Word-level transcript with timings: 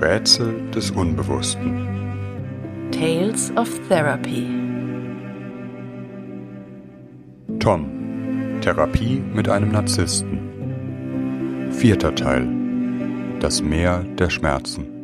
Rätsel 0.00 0.70
des 0.74 0.90
Unbewussten. 0.92 1.86
Tales 2.90 3.52
of 3.56 3.68
Therapy. 3.88 4.46
Tom. 7.58 8.60
Therapie 8.62 9.22
mit 9.34 9.48
einem 9.50 9.72
Narzissten. 9.72 11.68
Vierter 11.72 12.14
Teil. 12.14 12.48
Das 13.40 13.62
Meer 13.62 14.04
der 14.18 14.30
Schmerzen. 14.30 14.99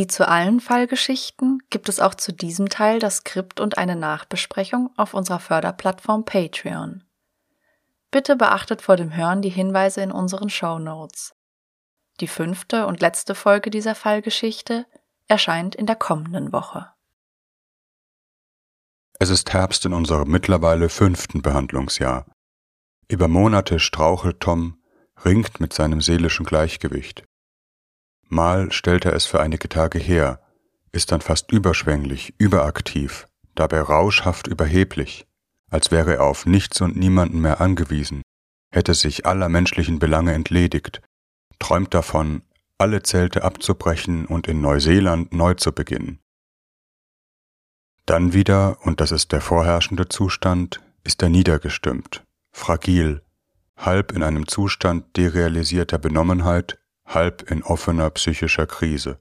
Wie 0.00 0.06
zu 0.06 0.26
allen 0.26 0.60
Fallgeschichten 0.60 1.62
gibt 1.68 1.90
es 1.90 2.00
auch 2.00 2.14
zu 2.14 2.32
diesem 2.32 2.70
Teil 2.70 3.00
das 3.00 3.16
Skript 3.16 3.60
und 3.60 3.76
eine 3.76 3.96
Nachbesprechung 3.96 4.88
auf 4.96 5.12
unserer 5.12 5.40
Förderplattform 5.40 6.24
Patreon. 6.24 7.04
Bitte 8.10 8.34
beachtet 8.34 8.80
vor 8.80 8.96
dem 8.96 9.14
Hören 9.14 9.42
die 9.42 9.50
Hinweise 9.50 10.00
in 10.00 10.10
unseren 10.10 10.48
Show 10.48 10.78
Notes. 10.78 11.34
Die 12.20 12.28
fünfte 12.28 12.86
und 12.86 13.02
letzte 13.02 13.34
Folge 13.34 13.68
dieser 13.68 13.94
Fallgeschichte 13.94 14.86
erscheint 15.28 15.74
in 15.74 15.84
der 15.84 15.96
kommenden 15.96 16.50
Woche. 16.50 16.90
Es 19.18 19.28
ist 19.28 19.52
Herbst 19.52 19.84
in 19.84 19.92
unserem 19.92 20.30
mittlerweile 20.30 20.88
fünften 20.88 21.42
Behandlungsjahr. 21.42 22.24
Über 23.06 23.28
Monate 23.28 23.78
strauchelt 23.78 24.40
Tom, 24.40 24.82
ringt 25.26 25.60
mit 25.60 25.74
seinem 25.74 26.00
seelischen 26.00 26.46
Gleichgewicht. 26.46 27.24
Mal 28.30 28.70
stellt 28.70 29.04
er 29.04 29.12
es 29.12 29.26
für 29.26 29.40
einige 29.40 29.68
Tage 29.68 29.98
her, 29.98 30.40
ist 30.92 31.10
dann 31.10 31.20
fast 31.20 31.50
überschwänglich, 31.50 32.32
überaktiv, 32.38 33.26
dabei 33.56 33.80
rauschhaft 33.80 34.46
überheblich, 34.46 35.26
als 35.68 35.90
wäre 35.90 36.14
er 36.14 36.24
auf 36.24 36.46
nichts 36.46 36.80
und 36.80 36.96
niemanden 36.96 37.40
mehr 37.40 37.60
angewiesen, 37.60 38.22
hätte 38.72 38.94
sich 38.94 39.26
aller 39.26 39.48
menschlichen 39.48 39.98
Belange 39.98 40.32
entledigt, 40.32 41.02
träumt 41.58 41.92
davon, 41.92 42.42
alle 42.78 43.02
Zelte 43.02 43.42
abzubrechen 43.42 44.26
und 44.26 44.46
in 44.46 44.60
Neuseeland 44.60 45.34
neu 45.34 45.54
zu 45.54 45.72
beginnen. 45.72 46.20
Dann 48.06 48.32
wieder, 48.32 48.78
und 48.86 49.00
das 49.00 49.10
ist 49.10 49.32
der 49.32 49.40
vorherrschende 49.40 50.08
Zustand, 50.08 50.80
ist 51.02 51.20
er 51.22 51.28
niedergestimmt, 51.28 52.24
fragil, 52.52 53.22
halb 53.76 54.12
in 54.12 54.22
einem 54.22 54.46
Zustand 54.46 55.16
derealisierter 55.16 55.98
Benommenheit, 55.98 56.79
halb 57.14 57.50
in 57.50 57.62
offener 57.62 58.10
psychischer 58.10 58.66
Krise. 58.66 59.18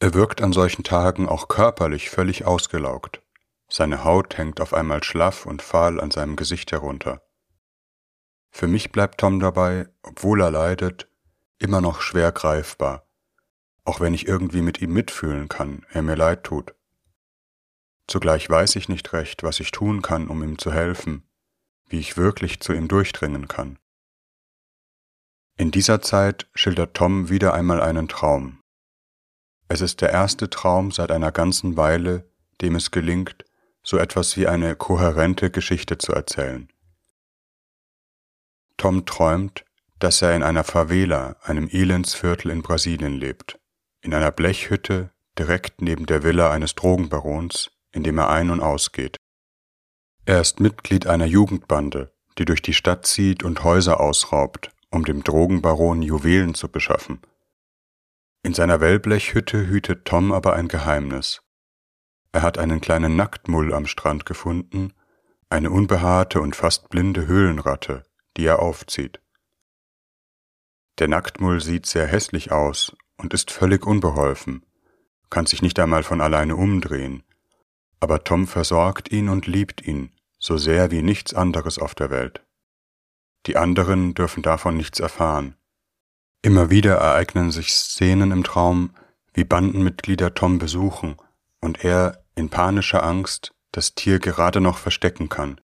Er 0.00 0.14
wirkt 0.14 0.42
an 0.42 0.52
solchen 0.52 0.84
Tagen 0.84 1.28
auch 1.28 1.48
körperlich 1.48 2.10
völlig 2.10 2.44
ausgelaugt. 2.44 3.22
Seine 3.68 4.04
Haut 4.04 4.38
hängt 4.38 4.60
auf 4.60 4.72
einmal 4.72 5.02
schlaff 5.02 5.44
und 5.44 5.62
fahl 5.62 6.00
an 6.00 6.10
seinem 6.10 6.36
Gesicht 6.36 6.72
herunter. 6.72 7.22
Für 8.50 8.66
mich 8.66 8.92
bleibt 8.92 9.20
Tom 9.20 9.40
dabei, 9.40 9.88
obwohl 10.02 10.40
er 10.40 10.50
leidet, 10.50 11.08
immer 11.58 11.80
noch 11.80 12.00
schwer 12.00 12.32
greifbar, 12.32 13.06
auch 13.84 14.00
wenn 14.00 14.14
ich 14.14 14.26
irgendwie 14.26 14.62
mit 14.62 14.80
ihm 14.80 14.92
mitfühlen 14.92 15.48
kann, 15.48 15.84
er 15.90 16.02
mir 16.02 16.14
leid 16.14 16.44
tut. 16.44 16.74
Zugleich 18.06 18.48
weiß 18.48 18.76
ich 18.76 18.88
nicht 18.88 19.12
recht, 19.12 19.42
was 19.42 19.60
ich 19.60 19.70
tun 19.70 20.00
kann, 20.00 20.28
um 20.28 20.42
ihm 20.42 20.58
zu 20.58 20.72
helfen, 20.72 21.28
wie 21.88 21.98
ich 21.98 22.16
wirklich 22.16 22.60
zu 22.60 22.72
ihm 22.72 22.88
durchdringen 22.88 23.48
kann. 23.48 23.78
In 25.60 25.72
dieser 25.72 26.00
Zeit 26.00 26.48
schildert 26.54 26.94
Tom 26.94 27.30
wieder 27.30 27.52
einmal 27.52 27.80
einen 27.80 28.06
Traum. 28.06 28.60
Es 29.66 29.80
ist 29.80 30.00
der 30.00 30.10
erste 30.10 30.48
Traum 30.48 30.92
seit 30.92 31.10
einer 31.10 31.32
ganzen 31.32 31.76
Weile, 31.76 32.30
dem 32.60 32.76
es 32.76 32.92
gelingt, 32.92 33.44
so 33.82 33.98
etwas 33.98 34.36
wie 34.36 34.46
eine 34.46 34.76
kohärente 34.76 35.50
Geschichte 35.50 35.98
zu 35.98 36.12
erzählen. 36.12 36.68
Tom 38.76 39.04
träumt, 39.04 39.64
dass 39.98 40.22
er 40.22 40.36
in 40.36 40.44
einer 40.44 40.62
Favela, 40.62 41.34
einem 41.42 41.68
Elendsviertel 41.68 42.52
in 42.52 42.62
Brasilien 42.62 43.14
lebt, 43.14 43.58
in 44.00 44.14
einer 44.14 44.30
Blechhütte 44.30 45.10
direkt 45.36 45.82
neben 45.82 46.06
der 46.06 46.22
Villa 46.22 46.52
eines 46.52 46.76
Drogenbarons, 46.76 47.72
in 47.90 48.04
dem 48.04 48.18
er 48.18 48.30
ein- 48.30 48.50
und 48.50 48.60
ausgeht. 48.60 49.16
Er 50.24 50.40
ist 50.40 50.60
Mitglied 50.60 51.08
einer 51.08 51.26
Jugendbande, 51.26 52.12
die 52.38 52.44
durch 52.44 52.62
die 52.62 52.74
Stadt 52.74 53.06
zieht 53.06 53.42
und 53.42 53.64
Häuser 53.64 53.98
ausraubt, 53.98 54.70
um 54.90 55.04
dem 55.04 55.22
Drogenbaron 55.22 56.02
Juwelen 56.02 56.54
zu 56.54 56.68
beschaffen. 56.68 57.20
In 58.42 58.54
seiner 58.54 58.80
Wellblechhütte 58.80 59.66
hütet 59.66 60.04
Tom 60.04 60.32
aber 60.32 60.54
ein 60.54 60.68
Geheimnis. 60.68 61.42
Er 62.32 62.42
hat 62.42 62.58
einen 62.58 62.80
kleinen 62.80 63.16
Nacktmull 63.16 63.74
am 63.74 63.86
Strand 63.86 64.26
gefunden, 64.26 64.92
eine 65.50 65.70
unbehaarte 65.70 66.40
und 66.40 66.56
fast 66.56 66.88
blinde 66.88 67.26
Höhlenratte, 67.26 68.04
die 68.36 68.46
er 68.46 68.60
aufzieht. 68.60 69.20
Der 70.98 71.08
Nacktmull 71.08 71.60
sieht 71.60 71.86
sehr 71.86 72.06
hässlich 72.06 72.52
aus 72.52 72.96
und 73.16 73.34
ist 73.34 73.50
völlig 73.50 73.86
unbeholfen, 73.86 74.64
kann 75.30 75.46
sich 75.46 75.62
nicht 75.62 75.78
einmal 75.78 76.02
von 76.02 76.20
alleine 76.20 76.56
umdrehen, 76.56 77.22
aber 78.00 78.24
Tom 78.24 78.46
versorgt 78.46 79.10
ihn 79.10 79.28
und 79.28 79.46
liebt 79.46 79.86
ihn, 79.86 80.12
so 80.38 80.56
sehr 80.56 80.90
wie 80.90 81.02
nichts 81.02 81.34
anderes 81.34 81.78
auf 81.78 81.94
der 81.94 82.10
Welt. 82.10 82.44
Die 83.46 83.56
anderen 83.56 84.14
dürfen 84.14 84.42
davon 84.42 84.76
nichts 84.76 85.00
erfahren. 85.00 85.56
Immer 86.42 86.70
wieder 86.70 86.96
ereignen 86.96 87.50
sich 87.50 87.74
Szenen 87.74 88.30
im 88.30 88.44
Traum, 88.44 88.94
wie 89.32 89.44
Bandenmitglieder 89.44 90.34
Tom 90.34 90.58
besuchen 90.58 91.16
und 91.60 91.84
er 91.84 92.24
in 92.34 92.48
panischer 92.48 93.02
Angst 93.02 93.54
das 93.72 93.94
Tier 93.94 94.18
gerade 94.18 94.60
noch 94.60 94.78
verstecken 94.78 95.28
kann, 95.28 95.60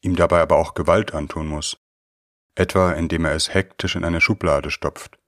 ihm 0.00 0.16
dabei 0.16 0.40
aber 0.40 0.56
auch 0.56 0.74
Gewalt 0.74 1.14
antun 1.14 1.46
muss, 1.46 1.78
etwa 2.54 2.92
indem 2.92 3.24
er 3.24 3.32
es 3.32 3.52
hektisch 3.52 3.96
in 3.96 4.04
eine 4.04 4.20
Schublade 4.20 4.70
stopft, 4.70 5.18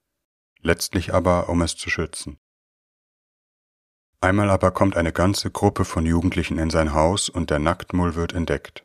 letztlich 0.60 1.14
aber 1.14 1.48
um 1.48 1.62
es 1.62 1.76
zu 1.76 1.90
schützen. 1.90 2.38
Einmal 4.20 4.50
aber 4.50 4.72
kommt 4.72 4.96
eine 4.96 5.12
ganze 5.12 5.50
Gruppe 5.50 5.84
von 5.84 6.04
Jugendlichen 6.04 6.58
in 6.58 6.70
sein 6.70 6.92
Haus 6.92 7.28
und 7.28 7.50
der 7.50 7.60
Nacktmull 7.60 8.16
wird 8.16 8.32
entdeckt. 8.32 8.84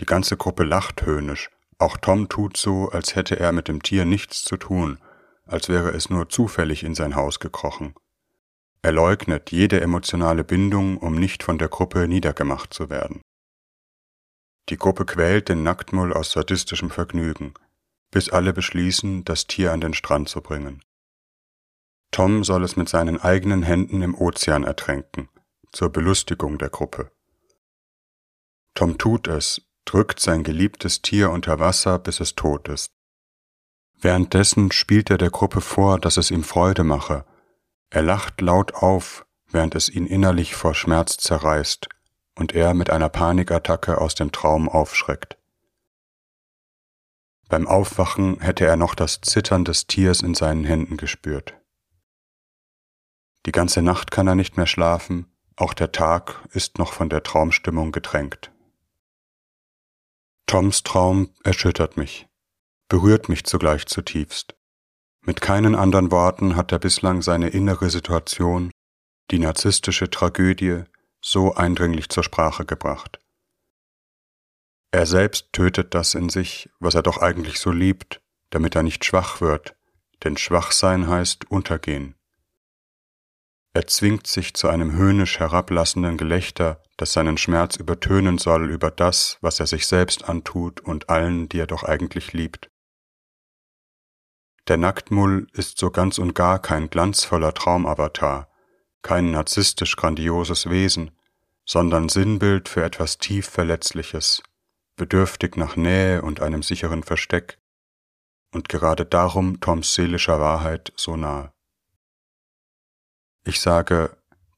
Die 0.00 0.06
ganze 0.06 0.36
Gruppe 0.36 0.64
lacht 0.64 1.04
höhnisch, 1.04 1.50
auch 1.78 1.96
Tom 1.96 2.28
tut 2.28 2.56
so, 2.56 2.90
als 2.90 3.16
hätte 3.16 3.38
er 3.38 3.52
mit 3.52 3.68
dem 3.68 3.82
Tier 3.82 4.04
nichts 4.04 4.42
zu 4.42 4.56
tun, 4.56 4.98
als 5.44 5.68
wäre 5.68 5.90
es 5.90 6.10
nur 6.10 6.28
zufällig 6.28 6.84
in 6.84 6.94
sein 6.94 7.16
Haus 7.16 7.40
gekrochen. 7.40 7.94
Er 8.82 8.92
leugnet 8.92 9.50
jede 9.50 9.80
emotionale 9.80 10.42
Bindung, 10.42 10.96
um 10.96 11.14
nicht 11.14 11.42
von 11.42 11.58
der 11.58 11.68
Gruppe 11.68 12.08
niedergemacht 12.08 12.72
zu 12.72 12.88
werden. 12.88 13.20
Die 14.70 14.76
Gruppe 14.76 15.04
quält 15.04 15.48
den 15.48 15.62
Nacktmull 15.62 16.12
aus 16.12 16.32
sadistischem 16.32 16.90
Vergnügen, 16.90 17.54
bis 18.10 18.30
alle 18.30 18.52
beschließen, 18.52 19.24
das 19.24 19.46
Tier 19.46 19.72
an 19.72 19.80
den 19.80 19.94
Strand 19.94 20.28
zu 20.28 20.40
bringen. 20.40 20.82
Tom 22.10 22.42
soll 22.42 22.64
es 22.64 22.76
mit 22.76 22.88
seinen 22.88 23.20
eigenen 23.20 23.62
Händen 23.62 24.02
im 24.02 24.14
Ozean 24.14 24.64
ertränken, 24.64 25.28
zur 25.72 25.90
Belustigung 25.90 26.58
der 26.58 26.70
Gruppe. 26.70 27.10
Tom 28.74 28.98
tut 28.98 29.28
es, 29.28 29.69
drückt 29.84 30.20
sein 30.20 30.42
geliebtes 30.42 31.02
Tier 31.02 31.30
unter 31.30 31.58
Wasser, 31.58 31.98
bis 31.98 32.20
es 32.20 32.34
tot 32.34 32.68
ist. 32.68 32.92
Währenddessen 34.00 34.72
spielt 34.72 35.10
er 35.10 35.18
der 35.18 35.30
Gruppe 35.30 35.60
vor, 35.60 35.98
dass 35.98 36.16
es 36.16 36.30
ihm 36.30 36.42
Freude 36.42 36.84
mache. 36.84 37.24
Er 37.90 38.02
lacht 38.02 38.40
laut 38.40 38.74
auf, 38.74 39.26
während 39.48 39.74
es 39.74 39.88
ihn 39.88 40.06
innerlich 40.06 40.54
vor 40.54 40.74
Schmerz 40.74 41.16
zerreißt 41.18 41.88
und 42.36 42.54
er 42.54 42.72
mit 42.72 42.90
einer 42.90 43.08
Panikattacke 43.08 43.98
aus 43.98 44.14
dem 44.14 44.32
Traum 44.32 44.68
aufschreckt. 44.68 45.36
Beim 47.48 47.66
Aufwachen 47.66 48.40
hätte 48.40 48.64
er 48.64 48.76
noch 48.76 48.94
das 48.94 49.20
Zittern 49.20 49.64
des 49.64 49.86
Tiers 49.86 50.22
in 50.22 50.34
seinen 50.34 50.64
Händen 50.64 50.96
gespürt. 50.96 51.54
Die 53.44 53.52
ganze 53.52 53.82
Nacht 53.82 54.10
kann 54.10 54.28
er 54.28 54.36
nicht 54.36 54.56
mehr 54.56 54.66
schlafen, 54.66 55.26
auch 55.56 55.74
der 55.74 55.92
Tag 55.92 56.46
ist 56.52 56.78
noch 56.78 56.92
von 56.92 57.10
der 57.10 57.22
Traumstimmung 57.22 57.90
getränkt. 57.92 58.49
Toms 60.46 60.82
Traum 60.82 61.30
erschüttert 61.44 61.96
mich, 61.96 62.28
berührt 62.88 63.28
mich 63.28 63.44
zugleich 63.44 63.86
zutiefst. 63.86 64.56
Mit 65.22 65.40
keinen 65.40 65.74
anderen 65.74 66.10
Worten 66.10 66.56
hat 66.56 66.72
er 66.72 66.78
bislang 66.78 67.22
seine 67.22 67.48
innere 67.48 67.90
Situation, 67.90 68.70
die 69.30 69.38
narzisstische 69.38 70.10
Tragödie, 70.10 70.84
so 71.20 71.54
eindringlich 71.54 72.08
zur 72.08 72.24
Sprache 72.24 72.64
gebracht. 72.64 73.18
Er 74.92 75.06
selbst 75.06 75.52
tötet 75.52 75.94
das 75.94 76.14
in 76.14 76.30
sich, 76.30 76.68
was 76.80 76.94
er 76.94 77.02
doch 77.02 77.18
eigentlich 77.18 77.60
so 77.60 77.70
liebt, 77.70 78.20
damit 78.50 78.74
er 78.74 78.82
nicht 78.82 79.04
schwach 79.04 79.40
wird, 79.40 79.76
denn 80.24 80.36
Schwachsein 80.36 81.06
heißt 81.06 81.50
untergehen. 81.50 82.16
Er 83.72 83.86
zwingt 83.86 84.26
sich 84.26 84.54
zu 84.54 84.68
einem 84.68 84.92
höhnisch 84.92 85.38
herablassenden 85.38 86.16
Gelächter, 86.16 86.82
das 86.96 87.12
seinen 87.12 87.38
Schmerz 87.38 87.76
übertönen 87.76 88.38
soll 88.38 88.68
über 88.70 88.90
das, 88.90 89.38
was 89.40 89.60
er 89.60 89.66
sich 89.66 89.86
selbst 89.86 90.28
antut 90.28 90.80
und 90.80 91.08
allen, 91.08 91.48
die 91.48 91.60
er 91.60 91.68
doch 91.68 91.84
eigentlich 91.84 92.32
liebt. 92.32 92.68
Der 94.66 94.76
Nacktmull 94.76 95.46
ist 95.52 95.78
so 95.78 95.90
ganz 95.90 96.18
und 96.18 96.34
gar 96.34 96.60
kein 96.60 96.90
glanzvoller 96.90 97.54
Traumavatar, 97.54 98.48
kein 99.02 99.30
narzisstisch 99.30 99.96
grandioses 99.96 100.68
Wesen, 100.68 101.12
sondern 101.64 102.08
Sinnbild 102.08 102.68
für 102.68 102.82
etwas 102.82 103.18
tief 103.18 103.48
Verletzliches, 103.48 104.42
bedürftig 104.96 105.56
nach 105.56 105.76
Nähe 105.76 106.22
und 106.22 106.40
einem 106.40 106.62
sicheren 106.62 107.04
Versteck, 107.04 107.58
und 108.52 108.68
gerade 108.68 109.06
darum 109.06 109.60
Toms 109.60 109.94
seelischer 109.94 110.40
Wahrheit 110.40 110.92
so 110.96 111.16
nah. 111.16 111.52
Ich 113.44 113.60
sage, 113.60 114.16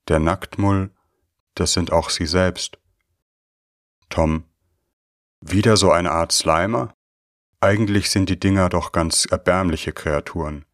der 0.09 0.19
Nacktmull, 0.19 0.91
das 1.55 1.73
sind 1.73 1.93
auch 1.93 2.11
sie 2.11 2.27
selbst. 2.27 2.79
Tom, 4.09 4.45
wieder 5.41 5.77
so 5.77 5.91
eine 5.91 6.11
Art 6.11 6.33
Slimer? 6.33 6.95
Eigentlich 7.61 8.11
sind 8.11 8.29
die 8.29 8.41
Dinger 8.41 8.69
doch 8.69 8.93
ganz 8.93 9.25
erbärmliche 9.25 9.93
Kreaturen. 9.93 10.65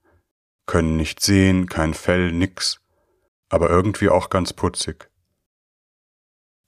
Können 0.67 0.97
nicht 0.97 1.21
sehen, 1.21 1.69
kein 1.69 1.93
Fell, 1.95 2.33
nix, 2.33 2.81
aber 3.49 3.69
irgendwie 3.69 4.09
auch 4.09 4.31
ganz 4.31 4.53
putzig. 4.53 5.11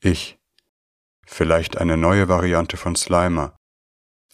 Ich. 0.01 0.39
Vielleicht 1.27 1.79
eine 1.79 1.97
neue 1.97 2.29
Variante 2.29 2.77
von 2.77 2.97
Slimer. 2.97 3.57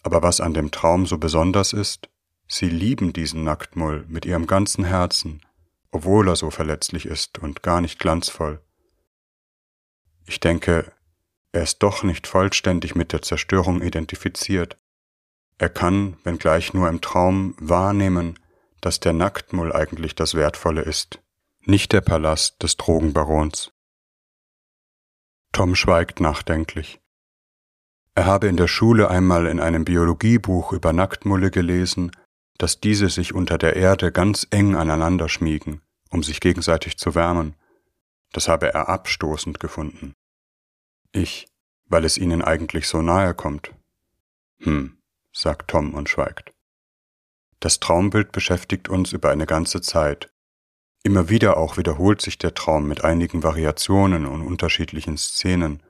Aber 0.03 0.23
was 0.23 0.41
an 0.41 0.53
dem 0.53 0.71
Traum 0.71 1.05
so 1.05 1.17
besonders 1.17 1.73
ist, 1.73 2.09
sie 2.47 2.69
lieben 2.69 3.13
diesen 3.13 3.43
Nacktmull 3.43 4.05
mit 4.07 4.25
ihrem 4.25 4.47
ganzen 4.47 4.83
Herzen, 4.83 5.41
obwohl 5.91 6.27
er 6.27 6.35
so 6.35 6.49
verletzlich 6.49 7.05
ist 7.05 7.39
und 7.39 7.63
gar 7.63 7.81
nicht 7.81 7.99
glanzvoll. 7.99 8.61
Ich 10.25 10.39
denke, 10.39 10.91
er 11.51 11.63
ist 11.63 11.79
doch 11.79 12.03
nicht 12.03 12.27
vollständig 12.27 12.95
mit 12.95 13.13
der 13.13 13.21
Zerstörung 13.21 13.81
identifiziert. 13.81 14.77
Er 15.57 15.69
kann, 15.69 16.17
wenngleich 16.23 16.73
nur 16.73 16.89
im 16.89 17.01
Traum, 17.01 17.55
wahrnehmen, 17.59 18.37
dass 18.81 18.99
der 18.99 19.13
Nacktmull 19.13 19.73
eigentlich 19.73 20.13
das 20.15 20.35
Wertvolle 20.35 20.81
ist, 20.81 21.21
nicht 21.61 21.93
der 21.93 22.01
Palast 22.01 22.61
des 22.61 22.77
Drogenbarons. 22.77 23.71
Tom 25.51 25.75
schweigt 25.75 26.19
nachdenklich. 26.19 26.99
Er 28.13 28.25
habe 28.25 28.47
in 28.47 28.57
der 28.57 28.67
Schule 28.67 29.09
einmal 29.09 29.47
in 29.47 29.59
einem 29.59 29.85
Biologiebuch 29.85 30.73
über 30.73 30.93
Nacktmulle 30.93 31.51
gelesen, 31.51 32.11
dass 32.57 32.79
diese 32.79 33.09
sich 33.09 33.33
unter 33.33 33.57
der 33.57 33.75
Erde 33.75 34.11
ganz 34.11 34.47
eng 34.49 34.75
aneinander 34.75 35.29
schmiegen, 35.29 35.81
um 36.09 36.23
sich 36.23 36.39
gegenseitig 36.39 36.97
zu 36.97 37.15
wärmen. 37.15 37.55
Das 38.31 38.47
habe 38.47 38.73
er 38.73 38.89
abstoßend 38.89 39.59
gefunden. 39.59 40.13
Ich, 41.11 41.47
weil 41.85 42.03
es 42.05 42.17
ihnen 42.17 42.41
eigentlich 42.41 42.87
so 42.87 43.01
nahe 43.01 43.33
kommt. 43.33 43.73
Hm, 44.59 44.97
sagt 45.31 45.69
Tom 45.69 45.93
und 45.93 46.09
schweigt. 46.09 46.53
Das 47.59 47.79
Traumbild 47.79 48.31
beschäftigt 48.31 48.89
uns 48.89 49.13
über 49.13 49.29
eine 49.29 49.45
ganze 49.45 49.81
Zeit. 49.81 50.31
Immer 51.03 51.29
wieder 51.29 51.57
auch 51.57 51.77
wiederholt 51.77 52.21
sich 52.21 52.37
der 52.37 52.53
Traum 52.53 52.87
mit 52.87 53.03
einigen 53.03 53.43
Variationen 53.43 54.25
und 54.25 54.41
unterschiedlichen 54.41 55.17
Szenen, 55.17 55.81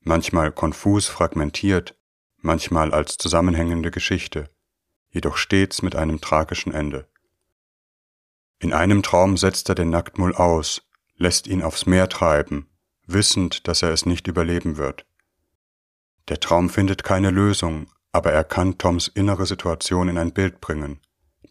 manchmal 0.00 0.52
konfus 0.52 1.06
fragmentiert, 1.06 1.96
manchmal 2.40 2.92
als 2.92 3.16
zusammenhängende 3.16 3.90
Geschichte, 3.90 4.50
jedoch 5.10 5.36
stets 5.36 5.82
mit 5.82 5.96
einem 5.96 6.20
tragischen 6.20 6.72
Ende. 6.72 7.08
In 8.58 8.72
einem 8.72 9.02
Traum 9.02 9.36
setzt 9.36 9.68
er 9.68 9.74
den 9.74 9.90
Nacktmull 9.90 10.34
aus, 10.34 10.82
lässt 11.16 11.46
ihn 11.46 11.62
aufs 11.62 11.86
Meer 11.86 12.08
treiben, 12.08 12.68
wissend, 13.06 13.68
dass 13.68 13.82
er 13.82 13.90
es 13.90 14.06
nicht 14.06 14.26
überleben 14.26 14.76
wird. 14.76 15.06
Der 16.28 16.40
Traum 16.40 16.68
findet 16.68 17.04
keine 17.04 17.30
Lösung, 17.30 17.90
aber 18.12 18.32
er 18.32 18.44
kann 18.44 18.78
Toms 18.78 19.08
innere 19.08 19.46
Situation 19.46 20.08
in 20.08 20.18
ein 20.18 20.32
Bild 20.32 20.60
bringen, 20.60 21.00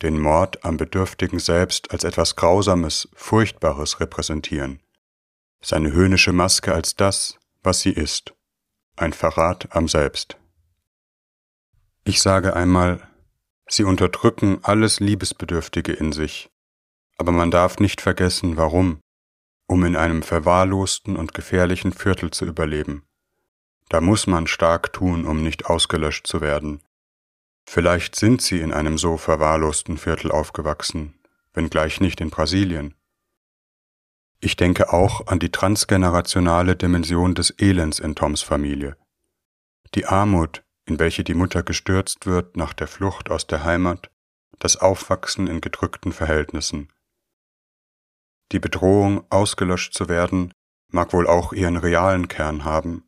den 0.01 0.19
Mord 0.19 0.63
am 0.65 0.77
Bedürftigen 0.77 1.39
selbst 1.39 1.91
als 1.91 2.03
etwas 2.03 2.35
Grausames, 2.35 3.09
Furchtbares 3.13 3.99
repräsentieren, 3.99 4.81
seine 5.61 5.91
höhnische 5.91 6.33
Maske 6.33 6.73
als 6.73 6.95
das, 6.95 7.39
was 7.63 7.81
sie 7.81 7.91
ist, 7.91 8.33
ein 8.95 9.13
Verrat 9.13 9.69
am 9.75 9.87
Selbst. 9.87 10.37
Ich 12.03 12.21
sage 12.21 12.55
einmal, 12.55 13.07
sie 13.69 13.83
unterdrücken 13.83 14.59
alles 14.63 14.99
Liebesbedürftige 14.99 15.93
in 15.93 16.11
sich, 16.11 16.49
aber 17.17 17.31
man 17.31 17.51
darf 17.51 17.79
nicht 17.79 18.01
vergessen, 18.01 18.57
warum, 18.57 18.99
um 19.67 19.83
in 19.83 19.95
einem 19.95 20.23
verwahrlosten 20.23 21.17
und 21.17 21.33
gefährlichen 21.33 21.91
Viertel 21.91 22.31
zu 22.31 22.45
überleben. 22.45 23.03
Da 23.89 24.01
muss 24.01 24.27
man 24.27 24.47
stark 24.47 24.93
tun, 24.93 25.25
um 25.25 25.43
nicht 25.43 25.65
ausgelöscht 25.65 26.27
zu 26.27 26.41
werden. 26.41 26.81
Vielleicht 27.65 28.15
sind 28.15 28.41
sie 28.41 28.59
in 28.59 28.73
einem 28.73 28.97
so 28.97 29.17
verwahrlosten 29.17 29.97
Viertel 29.97 30.31
aufgewachsen, 30.31 31.19
wenngleich 31.53 31.99
nicht 31.99 32.21
in 32.21 32.29
Brasilien. 32.29 32.93
Ich 34.39 34.55
denke 34.55 34.93
auch 34.93 35.27
an 35.27 35.39
die 35.39 35.51
transgenerationale 35.51 36.75
Dimension 36.75 37.33
des 37.33 37.53
Elends 37.57 37.99
in 37.99 38.15
Toms 38.15 38.41
Familie. 38.41 38.95
Die 39.95 40.05
Armut, 40.05 40.63
in 40.87 40.99
welche 40.99 41.23
die 41.23 41.33
Mutter 41.33 41.63
gestürzt 41.63 42.25
wird 42.25 42.55
nach 42.55 42.73
der 42.73 42.87
Flucht 42.87 43.29
aus 43.29 43.45
der 43.45 43.63
Heimat, 43.63 44.09
das 44.57 44.77
Aufwachsen 44.77 45.47
in 45.47 45.61
gedrückten 45.61 46.13
Verhältnissen. 46.13 46.91
Die 48.53 48.59
Bedrohung, 48.59 49.25
ausgelöscht 49.29 49.93
zu 49.93 50.07
werden, 50.07 50.53
mag 50.89 51.11
wohl 51.11 51.27
auch 51.27 51.51
ihren 51.51 51.75
realen 51.75 52.29
Kern 52.29 52.63
haben, 52.63 53.03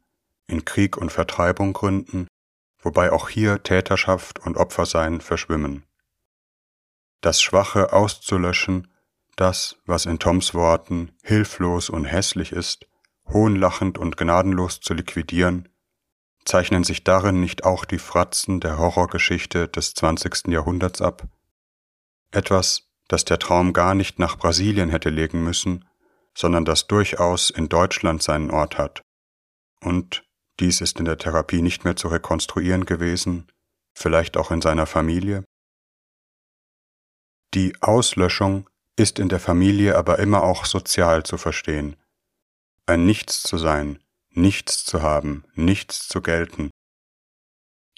in 0.47 0.65
Krieg 0.65 0.97
und 0.97 1.11
Vertreibung 1.11 1.71
gründen, 1.71 2.27
wobei 2.79 3.13
auch 3.13 3.29
hier 3.29 3.63
Täterschaft 3.63 4.39
und 4.39 4.57
Opfersein 4.57 5.21
verschwimmen. 5.21 5.85
Das 7.21 7.41
Schwache 7.41 7.93
auszulöschen, 7.93 8.93
das, 9.37 9.77
was 9.85 10.05
in 10.05 10.19
Toms 10.19 10.53
Worten 10.53 11.13
hilflos 11.23 11.89
und 11.89 12.03
hässlich 12.03 12.51
ist, 12.51 12.87
hohnlachend 13.29 13.97
und 13.97 14.17
gnadenlos 14.17 14.81
zu 14.81 14.93
liquidieren, 14.93 15.69
zeichnen 16.45 16.83
sich 16.83 17.03
darin 17.03 17.39
nicht 17.39 17.63
auch 17.63 17.85
die 17.85 17.99
Fratzen 17.99 18.59
der 18.59 18.77
Horrorgeschichte 18.77 19.67
des 19.67 19.93
20. 19.93 20.47
Jahrhunderts 20.47 21.01
ab? 21.01 21.27
Etwas, 22.31 22.87
das 23.07 23.25
der 23.25 23.39
Traum 23.39 23.73
gar 23.73 23.95
nicht 23.95 24.19
nach 24.19 24.37
Brasilien 24.37 24.89
hätte 24.89 25.09
legen 25.09 25.43
müssen, 25.43 25.85
sondern 26.35 26.65
das 26.65 26.87
durchaus 26.87 27.49
in 27.49 27.69
Deutschland 27.69 28.23
seinen 28.23 28.51
Ort 28.51 28.77
hat 28.77 29.03
und 29.81 30.23
dies 30.59 30.81
ist 30.81 30.99
in 30.99 31.05
der 31.05 31.17
Therapie 31.17 31.61
nicht 31.61 31.85
mehr 31.85 31.95
zu 31.95 32.09
rekonstruieren 32.09 32.85
gewesen, 32.85 33.47
vielleicht 33.93 34.37
auch 34.37 34.51
in 34.51 34.61
seiner 34.61 34.85
Familie. 34.85 35.43
Die 37.53 37.73
Auslöschung 37.81 38.69
ist 38.95 39.19
in 39.19 39.29
der 39.29 39.39
Familie 39.39 39.97
aber 39.97 40.19
immer 40.19 40.43
auch 40.43 40.65
sozial 40.65 41.23
zu 41.23 41.37
verstehen. 41.37 41.95
Ein 42.85 43.05
Nichts 43.05 43.41
zu 43.41 43.57
sein, 43.57 44.03
nichts 44.31 44.85
zu 44.85 45.01
haben, 45.01 45.43
nichts 45.55 46.07
zu 46.07 46.21
gelten. 46.21 46.69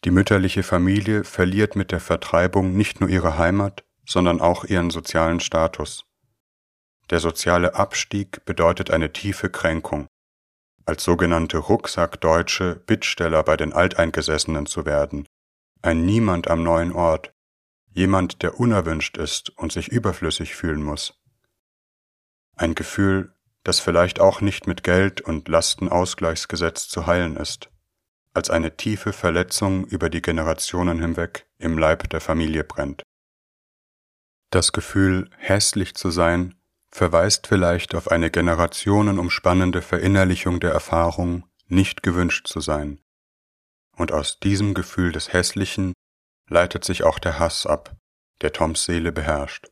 Die 0.03 0.11
mütterliche 0.11 0.63
Familie 0.63 1.23
verliert 1.23 1.75
mit 1.75 1.91
der 1.91 2.00
Vertreibung 2.00 2.75
nicht 2.75 3.01
nur 3.01 3.09
ihre 3.09 3.38
Heimat, 3.38 3.83
sondern 4.05 4.41
auch 4.41 4.63
ihren 4.63 4.89
sozialen 4.89 5.39
Status. 5.39 6.05
Der 7.09 7.19
soziale 7.19 7.75
Abstieg 7.75 8.43
bedeutet 8.45 8.89
eine 8.91 9.13
tiefe 9.13 9.50
Kränkung 9.50 10.07
als 10.85 11.03
sogenannte 11.03 11.57
Rucksackdeutsche 11.57 12.75
Bittsteller 12.75 13.43
bei 13.43 13.57
den 13.57 13.73
Alteingesessenen 13.73 14.65
zu 14.65 14.85
werden, 14.85 15.25
ein 15.81 16.05
Niemand 16.05 16.50
am 16.50 16.63
neuen 16.63 16.91
Ort, 16.91 17.33
jemand, 17.93 18.41
der 18.41 18.59
unerwünscht 18.59 19.17
ist 19.17 19.50
und 19.57 19.71
sich 19.71 19.88
überflüssig 19.88 20.55
fühlen 20.55 20.83
muss. 20.83 21.19
Ein 22.55 22.75
Gefühl, 22.75 23.33
das 23.63 23.79
vielleicht 23.79 24.19
auch 24.19 24.41
nicht 24.41 24.67
mit 24.67 24.83
Geld 24.83 25.21
und 25.21 25.47
Lastenausgleichsgesetz 25.47 26.87
zu 26.87 27.05
heilen 27.05 27.37
ist, 27.37 27.69
als 28.33 28.49
eine 28.49 28.75
tiefe 28.77 29.13
Verletzung 29.13 29.85
über 29.85 30.09
die 30.09 30.21
Generationen 30.21 30.99
hinweg 30.99 31.47
im 31.57 31.77
Leib 31.77 32.09
der 32.09 32.21
Familie 32.21 32.63
brennt. 32.63 33.03
Das 34.51 34.71
Gefühl, 34.71 35.29
hässlich 35.37 35.95
zu 35.95 36.09
sein, 36.09 36.55
verweist 36.91 37.47
vielleicht 37.47 37.95
auf 37.95 38.09
eine 38.11 38.31
generationenumspannende 38.31 39.81
Verinnerlichung 39.81 40.59
der 40.59 40.71
Erfahrung, 40.71 41.45
nicht 41.67 42.03
gewünscht 42.03 42.47
zu 42.47 42.59
sein. 42.59 42.99
Und 43.95 44.11
aus 44.11 44.39
diesem 44.39 44.73
Gefühl 44.73 45.11
des 45.11 45.31
Hässlichen 45.31 45.93
leitet 46.49 46.83
sich 46.83 47.03
auch 47.03 47.19
der 47.19 47.39
Hass 47.39 47.65
ab, 47.65 47.95
der 48.41 48.51
Toms 48.51 48.83
Seele 48.83 49.11
beherrscht. 49.11 49.69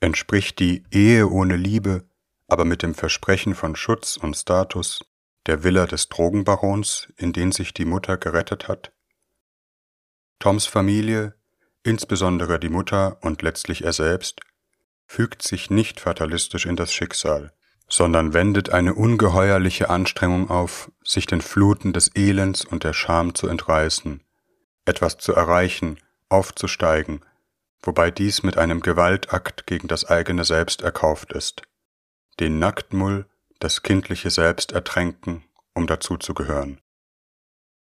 Entspricht 0.00 0.58
die 0.58 0.84
Ehe 0.90 1.28
ohne 1.28 1.56
Liebe 1.56 2.07
aber 2.48 2.64
mit 2.64 2.82
dem 2.82 2.94
Versprechen 2.94 3.54
von 3.54 3.76
Schutz 3.76 4.16
und 4.16 4.34
Status 4.34 5.04
der 5.46 5.62
Villa 5.62 5.86
des 5.86 6.08
Drogenbarons, 6.08 7.08
in 7.16 7.32
den 7.32 7.52
sich 7.52 7.72
die 7.72 7.84
Mutter 7.84 8.16
gerettet 8.16 8.68
hat? 8.68 8.92
Toms 10.40 10.66
Familie, 10.66 11.34
insbesondere 11.82 12.58
die 12.58 12.68
Mutter 12.68 13.18
und 13.22 13.42
letztlich 13.42 13.84
er 13.84 13.92
selbst, 13.92 14.40
fügt 15.06 15.42
sich 15.42 15.70
nicht 15.70 16.00
fatalistisch 16.00 16.66
in 16.66 16.76
das 16.76 16.92
Schicksal, 16.92 17.52
sondern 17.88 18.34
wendet 18.34 18.70
eine 18.70 18.94
ungeheuerliche 18.94 19.90
Anstrengung 19.90 20.50
auf, 20.50 20.90
sich 21.02 21.26
den 21.26 21.40
Fluten 21.40 21.92
des 21.92 22.14
Elends 22.14 22.64
und 22.64 22.84
der 22.84 22.92
Scham 22.92 23.34
zu 23.34 23.48
entreißen, 23.48 24.22
etwas 24.84 25.18
zu 25.18 25.32
erreichen, 25.32 25.98
aufzusteigen, 26.28 27.24
wobei 27.82 28.10
dies 28.10 28.42
mit 28.42 28.58
einem 28.58 28.80
Gewaltakt 28.80 29.66
gegen 29.66 29.88
das 29.88 30.04
eigene 30.04 30.44
Selbst 30.44 30.82
erkauft 30.82 31.32
ist. 31.32 31.62
Den 32.40 32.58
Nacktmull, 32.58 33.26
das 33.58 33.82
kindliche 33.82 34.30
Selbst 34.30 34.72
ertränken, 34.72 35.44
um 35.74 35.86
dazuzugehören. 35.86 36.80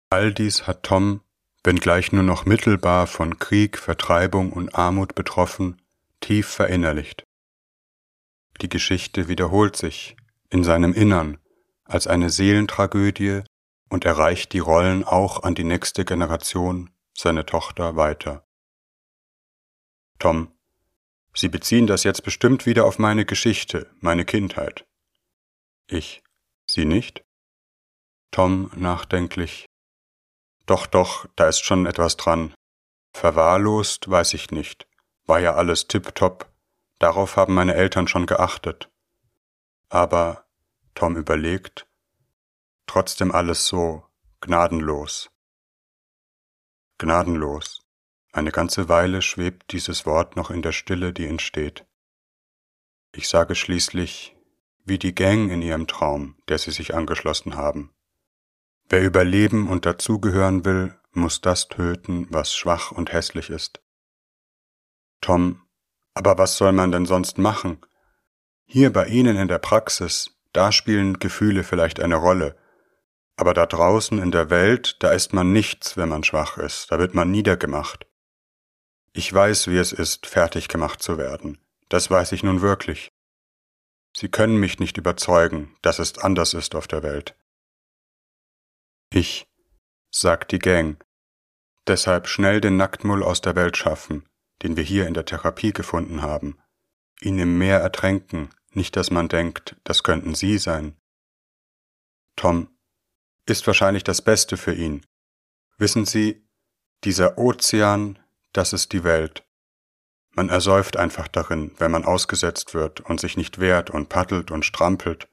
All 0.09 0.33
dies 0.33 0.65
hat 0.65 0.83
Tom, 0.83 1.21
wenngleich 1.63 2.11
nur 2.11 2.23
noch 2.23 2.45
mittelbar 2.45 3.05
von 3.07 3.37
Krieg, 3.37 3.77
Vertreibung 3.77 4.51
und 4.53 4.75
Armut 4.75 5.13
betroffen, 5.13 5.81
tief 6.21 6.47
verinnerlicht. 6.47 7.23
Die 8.61 8.69
Geschichte 8.69 9.27
wiederholt 9.27 9.75
sich 9.75 10.15
in 10.49 10.63
seinem 10.63 10.93
Innern 10.93 11.37
als 11.85 12.07
eine 12.07 12.29
Seelentragödie 12.29 13.41
und 13.89 14.05
erreicht 14.05 14.53
die 14.53 14.59
Rollen 14.59 15.03
auch 15.03 15.43
an 15.43 15.55
die 15.55 15.63
nächste 15.63 16.05
Generation, 16.05 16.91
seine 17.17 17.45
Tochter, 17.45 17.95
weiter. 17.95 18.45
Tom, 20.19 20.51
Sie 21.33 21.47
beziehen 21.47 21.87
das 21.87 22.03
jetzt 22.03 22.23
bestimmt 22.23 22.65
wieder 22.65 22.85
auf 22.85 22.99
meine 22.99 23.25
Geschichte, 23.25 23.89
meine 23.99 24.25
Kindheit. 24.25 24.85
Ich, 25.87 26.21
Sie 26.69 26.85
nicht? 26.85 27.23
Tom 28.31 28.71
nachdenklich. 28.75 29.65
Doch, 30.65 30.85
doch, 30.85 31.25
da 31.35 31.47
ist 31.47 31.63
schon 31.63 31.85
etwas 31.87 32.15
dran. 32.15 32.53
Verwahrlost 33.13 34.09
weiß 34.09 34.35
ich 34.35 34.51
nicht. 34.51 34.87
War 35.25 35.39
ja 35.39 35.55
alles 35.55 35.87
tipptopp. 35.87 36.51
Darauf 36.99 37.37
haben 37.37 37.53
meine 37.53 37.73
Eltern 37.73 38.07
schon 38.07 38.25
geachtet. 38.25 38.89
Aber, 39.89 40.45
Tom 40.93 41.15
überlegt, 41.15 41.87
trotzdem 42.85 43.31
alles 43.31 43.65
so 43.65 44.05
gnadenlos. 44.41 45.31
Gnadenlos. 46.99 47.81
Eine 48.31 48.51
ganze 48.51 48.89
Weile 48.89 49.21
schwebt 49.21 49.71
dieses 49.71 50.05
Wort 50.05 50.35
noch 50.35 50.51
in 50.51 50.61
der 50.61 50.71
Stille, 50.71 51.13
die 51.13 51.25
entsteht. 51.25 51.85
Ich 53.11 53.27
sage 53.27 53.55
schließlich, 53.55 54.35
wie 54.85 54.99
die 54.99 55.15
Gang 55.15 55.51
in 55.51 55.61
ihrem 55.61 55.87
Traum, 55.87 56.35
der 56.47 56.59
sie 56.59 56.71
sich 56.71 56.93
angeschlossen 56.93 57.55
haben. 57.55 57.91
Wer 58.87 59.03
überleben 59.03 59.67
und 59.67 59.85
dazugehören 59.85 60.63
will, 60.63 60.95
muss 61.11 61.41
das 61.41 61.67
töten, 61.67 62.27
was 62.29 62.53
schwach 62.53 62.91
und 62.91 63.11
hässlich 63.11 63.49
ist. 63.49 63.81
Tom, 65.21 65.61
aber 66.13 66.37
was 66.37 66.57
soll 66.57 66.71
man 66.71 66.91
denn 66.91 67.05
sonst 67.05 67.37
machen? 67.37 67.79
Hier 68.65 68.93
bei 68.93 69.07
Ihnen 69.07 69.37
in 69.37 69.47
der 69.47 69.57
Praxis, 69.57 70.37
da 70.53 70.71
spielen 70.71 71.19
Gefühle 71.19 71.63
vielleicht 71.63 71.99
eine 71.99 72.15
Rolle, 72.15 72.57
aber 73.35 73.53
da 73.53 73.65
draußen 73.65 74.19
in 74.19 74.31
der 74.31 74.49
Welt, 74.49 74.97
da 74.99 75.11
ist 75.11 75.33
man 75.33 75.51
nichts, 75.51 75.97
wenn 75.97 76.09
man 76.09 76.23
schwach 76.23 76.57
ist, 76.57 76.91
da 76.91 76.99
wird 76.99 77.15
man 77.15 77.31
niedergemacht. 77.31 78.08
Ich 79.13 79.31
weiß, 79.33 79.67
wie 79.67 79.77
es 79.77 79.91
ist, 79.91 80.25
fertig 80.25 80.67
gemacht 80.67 81.01
zu 81.01 81.17
werden. 81.17 81.57
Das 81.89 82.11
weiß 82.11 82.31
ich 82.33 82.43
nun 82.43 82.61
wirklich. 82.61 83.11
Sie 84.15 84.29
können 84.29 84.57
mich 84.57 84.79
nicht 84.79 84.97
überzeugen, 84.97 85.75
dass 85.81 85.99
es 85.99 86.17
anders 86.17 86.53
ist 86.53 86.75
auf 86.75 86.87
der 86.87 87.03
Welt. 87.03 87.35
Ich, 89.11 89.47
sagt 90.11 90.51
die 90.51 90.59
Gang, 90.59 91.03
deshalb 91.87 92.27
schnell 92.27 92.61
den 92.61 92.77
Nacktmull 92.77 93.23
aus 93.23 93.41
der 93.41 93.55
Welt 93.55 93.77
schaffen, 93.77 94.27
den 94.61 94.77
wir 94.77 94.83
hier 94.83 95.07
in 95.07 95.13
der 95.13 95.25
Therapie 95.25 95.73
gefunden 95.73 96.21
haben, 96.21 96.59
ihn 97.21 97.39
im 97.39 97.57
Meer 97.57 97.79
ertränken, 97.79 98.49
nicht 98.71 98.95
dass 98.95 99.09
man 99.09 99.29
denkt, 99.29 99.75
das 99.83 100.03
könnten 100.03 100.35
Sie 100.35 100.57
sein. 100.57 100.95
Tom, 102.35 102.69
ist 103.45 103.65
wahrscheinlich 103.65 104.03
das 104.03 104.21
Beste 104.21 104.57
für 104.57 104.73
ihn. 104.73 105.05
Wissen 105.77 106.05
Sie, 106.05 106.47
dieser 107.03 107.37
Ozean, 107.37 108.19
das 108.59 108.73
ist 108.73 108.91
die 108.91 109.05
Welt. 109.05 109.47
Man 110.31 110.49
ersäuft 110.49 110.97
einfach 110.97 111.29
darin, 111.29 111.71
wenn 111.77 111.91
man 111.91 112.03
ausgesetzt 112.03 112.73
wird 112.73 112.99
und 112.99 113.21
sich 113.21 113.37
nicht 113.37 113.61
wehrt 113.61 113.89
und 113.89 114.09
paddelt 114.09 114.51
und 114.51 114.65
strampelt. 114.65 115.29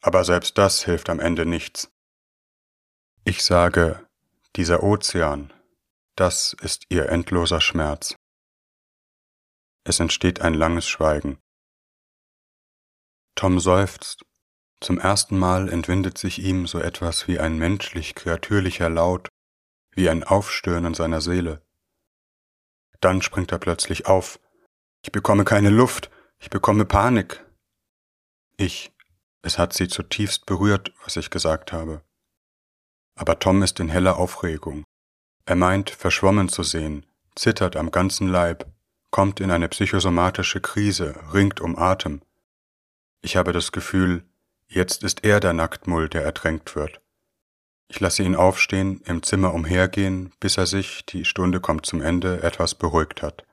Aber 0.00 0.24
selbst 0.24 0.56
das 0.56 0.82
hilft 0.82 1.10
am 1.10 1.20
Ende 1.20 1.44
nichts. 1.44 1.90
Ich 3.24 3.44
sage, 3.44 4.08
dieser 4.56 4.82
Ozean, 4.82 5.52
das 6.16 6.56
ist 6.62 6.86
ihr 6.88 7.10
endloser 7.10 7.60
Schmerz. 7.60 8.14
Es 9.84 10.00
entsteht 10.00 10.40
ein 10.40 10.54
langes 10.54 10.88
Schweigen. 10.88 11.38
Tom 13.34 13.60
seufzt. 13.60 14.24
Zum 14.80 14.98
ersten 14.98 15.38
Mal 15.38 15.68
entwindet 15.68 16.16
sich 16.16 16.38
ihm 16.38 16.66
so 16.66 16.78
etwas 16.78 17.28
wie 17.28 17.38
ein 17.38 17.58
menschlich 17.58 18.14
kreatürlicher 18.14 18.88
Laut, 18.88 19.28
wie 19.90 20.08
ein 20.08 20.24
Aufstöhnen 20.24 20.94
seiner 20.94 21.20
Seele. 21.20 21.62
Dann 23.00 23.22
springt 23.22 23.52
er 23.52 23.58
plötzlich 23.58 24.06
auf. 24.06 24.40
Ich 25.02 25.12
bekomme 25.12 25.44
keine 25.44 25.70
Luft, 25.70 26.10
ich 26.38 26.50
bekomme 26.50 26.84
Panik. 26.84 27.44
Ich, 28.56 28.92
es 29.42 29.58
hat 29.58 29.72
sie 29.72 29.88
zutiefst 29.88 30.46
berührt, 30.46 30.92
was 31.04 31.16
ich 31.16 31.30
gesagt 31.30 31.72
habe. 31.72 32.02
Aber 33.14 33.38
Tom 33.38 33.62
ist 33.62 33.80
in 33.80 33.88
heller 33.88 34.16
Aufregung. 34.16 34.84
Er 35.44 35.56
meint, 35.56 35.90
verschwommen 35.90 36.48
zu 36.48 36.62
sehen, 36.62 37.06
zittert 37.34 37.76
am 37.76 37.90
ganzen 37.90 38.28
Leib, 38.28 38.70
kommt 39.10 39.40
in 39.40 39.50
eine 39.50 39.68
psychosomatische 39.68 40.60
Krise, 40.60 41.14
ringt 41.32 41.60
um 41.60 41.78
Atem. 41.78 42.22
Ich 43.22 43.36
habe 43.36 43.52
das 43.52 43.72
Gefühl, 43.72 44.24
jetzt 44.66 45.02
ist 45.02 45.24
er 45.24 45.40
der 45.40 45.52
Nacktmull, 45.52 46.08
der 46.08 46.22
ertränkt 46.22 46.76
wird. 46.76 47.00
Ich 47.88 48.00
lasse 48.00 48.22
ihn 48.22 48.36
aufstehen, 48.36 49.00
im 49.06 49.22
Zimmer 49.22 49.54
umhergehen, 49.54 50.32
bis 50.40 50.58
er 50.58 50.66
sich, 50.66 51.06
die 51.06 51.24
Stunde 51.24 51.60
kommt 51.60 51.86
zum 51.86 52.02
Ende, 52.02 52.42
etwas 52.42 52.74
beruhigt 52.74 53.22
hat. 53.22 53.46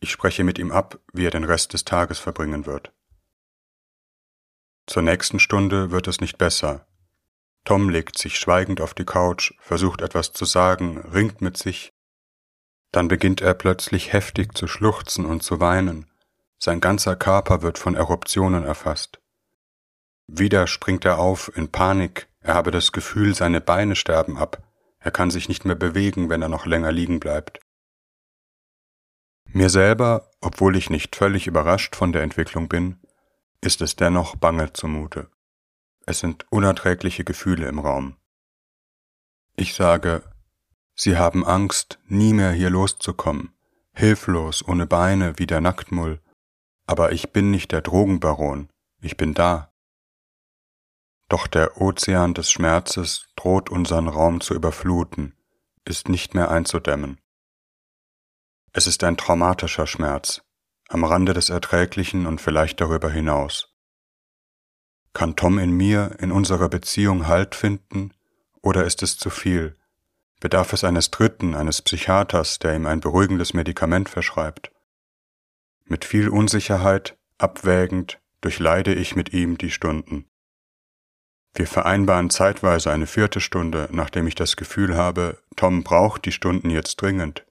Ich 0.00 0.10
spreche 0.10 0.44
mit 0.44 0.58
ihm 0.58 0.72
ab, 0.72 0.98
wie 1.12 1.26
er 1.26 1.30
den 1.30 1.44
Rest 1.44 1.72
des 1.72 1.84
Tages 1.84 2.18
verbringen 2.18 2.66
wird. 2.66 2.92
Zur 4.86 5.02
nächsten 5.02 5.38
Stunde 5.38 5.90
wird 5.90 6.08
es 6.08 6.20
nicht 6.20 6.38
besser. 6.38 6.86
Tom 7.64 7.90
legt 7.90 8.18
sich 8.18 8.38
schweigend 8.38 8.80
auf 8.80 8.94
die 8.94 9.04
Couch, 9.04 9.52
versucht 9.60 10.00
etwas 10.00 10.32
zu 10.32 10.44
sagen, 10.44 10.98
ringt 10.98 11.40
mit 11.40 11.56
sich. 11.56 11.92
Dann 12.92 13.08
beginnt 13.08 13.40
er 13.40 13.54
plötzlich 13.54 14.12
heftig 14.12 14.56
zu 14.56 14.66
schluchzen 14.66 15.26
und 15.26 15.42
zu 15.42 15.60
weinen. 15.60 16.10
Sein 16.58 16.80
ganzer 16.80 17.14
Körper 17.14 17.62
wird 17.62 17.78
von 17.78 17.94
Eruptionen 17.94 18.64
erfasst. 18.64 19.20
Wieder 20.26 20.66
springt 20.66 21.04
er 21.04 21.18
auf 21.18 21.54
in 21.56 21.70
Panik, 21.70 22.28
er 22.48 22.54
habe 22.54 22.70
das 22.70 22.92
Gefühl, 22.92 23.34
seine 23.34 23.60
Beine 23.60 23.94
sterben 23.94 24.38
ab, 24.38 24.62
er 25.00 25.10
kann 25.10 25.30
sich 25.30 25.50
nicht 25.50 25.66
mehr 25.66 25.74
bewegen, 25.74 26.30
wenn 26.30 26.40
er 26.40 26.48
noch 26.48 26.64
länger 26.64 26.90
liegen 26.90 27.20
bleibt. 27.20 27.60
Mir 29.44 29.68
selber, 29.68 30.30
obwohl 30.40 30.74
ich 30.74 30.88
nicht 30.88 31.14
völlig 31.14 31.46
überrascht 31.46 31.94
von 31.94 32.10
der 32.10 32.22
Entwicklung 32.22 32.68
bin, 32.68 33.00
ist 33.60 33.82
es 33.82 33.96
dennoch 33.96 34.34
bange 34.34 34.72
zumute. 34.72 35.30
Es 36.06 36.20
sind 36.20 36.50
unerträgliche 36.50 37.22
Gefühle 37.22 37.68
im 37.68 37.80
Raum. 37.80 38.16
Ich 39.54 39.74
sage, 39.74 40.22
Sie 40.94 41.18
haben 41.18 41.44
Angst, 41.44 41.98
nie 42.06 42.32
mehr 42.32 42.52
hier 42.52 42.70
loszukommen, 42.70 43.52
hilflos, 43.92 44.66
ohne 44.66 44.86
Beine 44.86 45.38
wie 45.38 45.46
der 45.46 45.60
Nacktmull, 45.60 46.18
aber 46.86 47.12
ich 47.12 47.30
bin 47.30 47.50
nicht 47.50 47.72
der 47.72 47.82
Drogenbaron, 47.82 48.70
ich 49.02 49.18
bin 49.18 49.34
da. 49.34 49.70
Doch 51.28 51.46
der 51.46 51.80
Ozean 51.80 52.32
des 52.32 52.50
Schmerzes 52.50 53.26
droht 53.36 53.68
unseren 53.70 54.08
Raum 54.08 54.40
zu 54.40 54.54
überfluten, 54.54 55.34
ist 55.84 56.08
nicht 56.08 56.34
mehr 56.34 56.50
einzudämmen. 56.50 57.20
Es 58.72 58.86
ist 58.86 59.04
ein 59.04 59.16
traumatischer 59.16 59.86
Schmerz, 59.86 60.42
am 60.88 61.04
Rande 61.04 61.34
des 61.34 61.50
Erträglichen 61.50 62.26
und 62.26 62.40
vielleicht 62.40 62.80
darüber 62.80 63.10
hinaus. 63.10 63.74
Kann 65.12 65.36
Tom 65.36 65.58
in 65.58 65.72
mir, 65.72 66.16
in 66.18 66.32
unserer 66.32 66.68
Beziehung 66.68 67.26
Halt 67.26 67.54
finden, 67.54 68.12
oder 68.62 68.84
ist 68.84 69.02
es 69.02 69.18
zu 69.18 69.30
viel? 69.30 69.76
Bedarf 70.40 70.72
es 70.72 70.84
eines 70.84 71.10
Dritten, 71.10 71.54
eines 71.54 71.82
Psychiaters, 71.82 72.58
der 72.58 72.76
ihm 72.76 72.86
ein 72.86 73.00
beruhigendes 73.00 73.52
Medikament 73.52 74.08
verschreibt? 74.08 74.70
Mit 75.84 76.04
viel 76.04 76.28
Unsicherheit, 76.28 77.18
abwägend, 77.38 78.20
durchleide 78.40 78.94
ich 78.94 79.16
mit 79.16 79.32
ihm 79.32 79.58
die 79.58 79.70
Stunden. 79.70 80.27
Wir 81.54 81.66
vereinbaren 81.66 82.30
zeitweise 82.30 82.90
eine 82.90 83.06
vierte 83.06 83.40
Stunde, 83.40 83.88
nachdem 83.90 84.26
ich 84.26 84.34
das 84.34 84.56
Gefühl 84.56 84.96
habe, 84.96 85.38
Tom 85.56 85.82
braucht 85.82 86.24
die 86.24 86.32
Stunden 86.32 86.70
jetzt 86.70 86.96
dringend, 86.96 87.44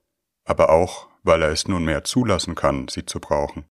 aber 0.46 0.70
auch, 0.70 1.08
weil 1.24 1.42
er 1.42 1.52
es 1.52 1.68
nunmehr 1.68 2.04
zulassen 2.04 2.56
kann, 2.56 2.88
sie 2.88 3.06
zu 3.06 3.20
brauchen. 3.20 3.66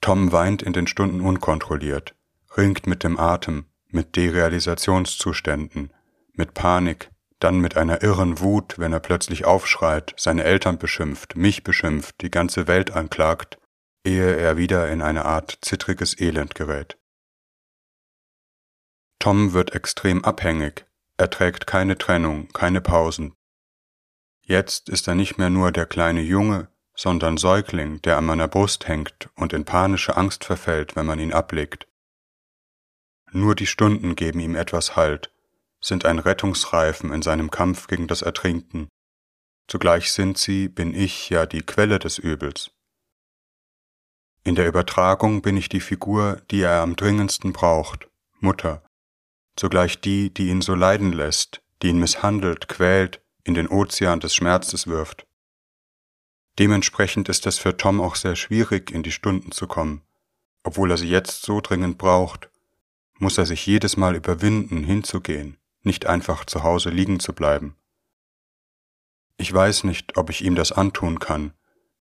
Tom 0.00 0.30
weint 0.30 0.62
in 0.62 0.72
den 0.72 0.86
Stunden 0.86 1.20
unkontrolliert, 1.20 2.14
ringt 2.56 2.86
mit 2.86 3.02
dem 3.02 3.18
Atem, 3.18 3.66
mit 3.88 4.14
Derealisationszuständen, 4.14 5.92
mit 6.34 6.54
Panik, 6.54 7.10
dann 7.40 7.58
mit 7.58 7.76
einer 7.76 8.02
irren 8.02 8.40
Wut, 8.40 8.78
wenn 8.78 8.92
er 8.92 9.00
plötzlich 9.00 9.44
aufschreit, 9.44 10.14
seine 10.16 10.44
Eltern 10.44 10.78
beschimpft, 10.78 11.36
mich 11.36 11.64
beschimpft, 11.64 12.20
die 12.20 12.30
ganze 12.30 12.66
Welt 12.66 12.92
anklagt, 12.92 13.58
ehe 14.04 14.36
er 14.36 14.56
wieder 14.56 14.90
in 14.90 15.02
eine 15.02 15.24
Art 15.24 15.58
zittriges 15.62 16.18
Elend 16.18 16.54
gerät. 16.54 16.96
Tom 19.26 19.54
wird 19.54 19.74
extrem 19.74 20.24
abhängig, 20.24 20.86
er 21.16 21.28
trägt 21.28 21.66
keine 21.66 21.98
Trennung, 21.98 22.46
keine 22.52 22.80
Pausen. 22.80 23.34
Jetzt 24.40 24.88
ist 24.88 25.08
er 25.08 25.16
nicht 25.16 25.36
mehr 25.36 25.50
nur 25.50 25.72
der 25.72 25.84
kleine 25.84 26.20
Junge, 26.20 26.68
sondern 26.94 27.36
Säugling, 27.36 28.00
der 28.02 28.18
an 28.18 28.24
meiner 28.24 28.46
Brust 28.46 28.86
hängt 28.86 29.28
und 29.34 29.52
in 29.52 29.64
panische 29.64 30.16
Angst 30.16 30.44
verfällt, 30.44 30.94
wenn 30.94 31.06
man 31.06 31.18
ihn 31.18 31.32
ablegt. 31.32 31.88
Nur 33.32 33.56
die 33.56 33.66
Stunden 33.66 34.14
geben 34.14 34.38
ihm 34.38 34.54
etwas 34.54 34.94
Halt, 34.94 35.32
sind 35.80 36.04
ein 36.04 36.20
Rettungsreifen 36.20 37.12
in 37.12 37.22
seinem 37.22 37.50
Kampf 37.50 37.88
gegen 37.88 38.06
das 38.06 38.22
Ertrinken. 38.22 38.86
Zugleich 39.66 40.12
sind 40.12 40.38
sie, 40.38 40.68
bin 40.68 40.94
ich 40.94 41.30
ja 41.30 41.46
die 41.46 41.62
Quelle 41.62 41.98
des 41.98 42.18
Übels. 42.18 42.70
In 44.44 44.54
der 44.54 44.68
Übertragung 44.68 45.42
bin 45.42 45.56
ich 45.56 45.68
die 45.68 45.80
Figur, 45.80 46.42
die 46.52 46.60
er 46.60 46.80
am 46.80 46.94
dringendsten 46.94 47.52
braucht, 47.52 48.08
Mutter, 48.38 48.85
zugleich 49.56 50.00
die, 50.00 50.32
die 50.32 50.48
ihn 50.48 50.60
so 50.60 50.74
leiden 50.74 51.12
lässt, 51.12 51.62
die 51.82 51.88
ihn 51.88 51.98
misshandelt, 51.98 52.68
quält, 52.68 53.20
in 53.44 53.54
den 53.54 53.68
Ozean 53.68 54.20
des 54.20 54.34
Schmerzes 54.34 54.86
wirft. 54.86 55.26
Dementsprechend 56.58 57.28
ist 57.28 57.46
es 57.46 57.58
für 57.58 57.76
Tom 57.76 58.00
auch 58.00 58.16
sehr 58.16 58.36
schwierig, 58.36 58.90
in 58.90 59.02
die 59.02 59.12
Stunden 59.12 59.52
zu 59.52 59.66
kommen. 59.66 60.02
Obwohl 60.62 60.90
er 60.90 60.96
sie 60.96 61.08
jetzt 61.08 61.42
so 61.42 61.60
dringend 61.60 61.98
braucht, 61.98 62.50
muss 63.18 63.38
er 63.38 63.46
sich 63.46 63.64
jedes 63.66 63.96
Mal 63.96 64.16
überwinden, 64.16 64.84
hinzugehen, 64.84 65.58
nicht 65.82 66.06
einfach 66.06 66.44
zu 66.44 66.62
Hause 66.62 66.90
liegen 66.90 67.20
zu 67.20 67.32
bleiben. 67.32 67.76
Ich 69.36 69.52
weiß 69.52 69.84
nicht, 69.84 70.16
ob 70.16 70.30
ich 70.30 70.42
ihm 70.42 70.54
das 70.54 70.72
antun 70.72 71.18
kann. 71.18 71.52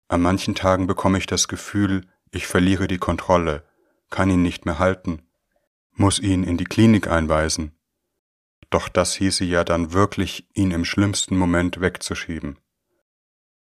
An 0.08 0.20
manchen 0.20 0.54
Tagen 0.54 0.86
bekomme 0.86 1.18
ich 1.18 1.26
das 1.26 1.46
Gefühl, 1.46 2.06
ich 2.32 2.46
verliere 2.46 2.88
die 2.88 2.98
Kontrolle, 2.98 3.64
kann 4.10 4.30
ihn 4.30 4.42
nicht 4.42 4.66
mehr 4.66 4.80
halten, 4.80 5.22
muss 6.00 6.18
ihn 6.18 6.44
in 6.44 6.56
die 6.56 6.64
Klinik 6.64 7.08
einweisen. 7.08 7.78
Doch 8.70 8.88
das 8.88 9.14
hieße 9.16 9.44
ja 9.44 9.64
dann 9.64 9.92
wirklich, 9.92 10.48
ihn 10.54 10.70
im 10.70 10.86
schlimmsten 10.86 11.36
Moment 11.36 11.82
wegzuschieben. 11.82 12.58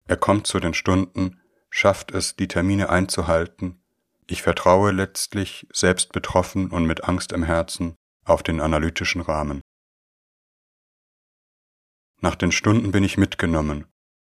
Er 0.06 0.16
kommt 0.16 0.48
zu 0.48 0.62
den 0.62 0.74
Stunden, 0.74 1.42
schafft 1.70 2.12
es, 2.12 2.38
die 2.38 2.48
Termine 2.48 2.90
einzuhalten. 2.90 3.84
Ich 4.28 4.44
vertraue 4.44 4.92
letztlich, 4.92 5.68
selbst 5.74 6.14
betroffen 6.14 6.72
und 6.72 6.86
mit 6.86 7.04
Angst 7.04 7.34
im 7.34 7.44
Herzen, 7.44 7.96
auf 8.24 8.44
den 8.44 8.62
analytischen 8.62 9.20
Rahmen. 9.22 9.60
Nach 12.22 12.36
den 12.36 12.54
Stunden 12.54 12.92
bin 12.92 13.04
ich 13.04 13.18
mitgenommen, 13.18 13.88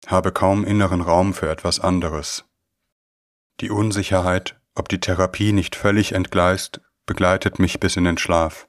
habe 0.06 0.30
kaum 0.30 0.64
inneren 0.64 1.00
Raum 1.00 1.34
für 1.34 1.50
etwas 1.50 1.80
anderes. 1.80 2.44
Die 3.60 3.70
Unsicherheit, 3.70 4.60
ob 4.76 4.88
die 4.88 5.00
Therapie 5.00 5.52
nicht 5.52 5.74
völlig 5.74 6.12
entgleist, 6.12 6.80
begleitet 7.08 7.58
mich 7.58 7.80
bis 7.80 7.96
in 7.96 8.04
den 8.04 8.18
Schlaf, 8.18 8.68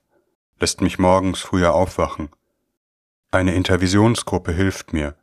lässt 0.59 0.81
mich 0.81 0.97
morgens 0.97 1.41
früher 1.41 1.73
aufwachen. 1.73 2.29
Eine 3.31 3.53
Intervisionsgruppe 3.53 4.53
hilft 4.53 4.93
mir, 4.93 5.15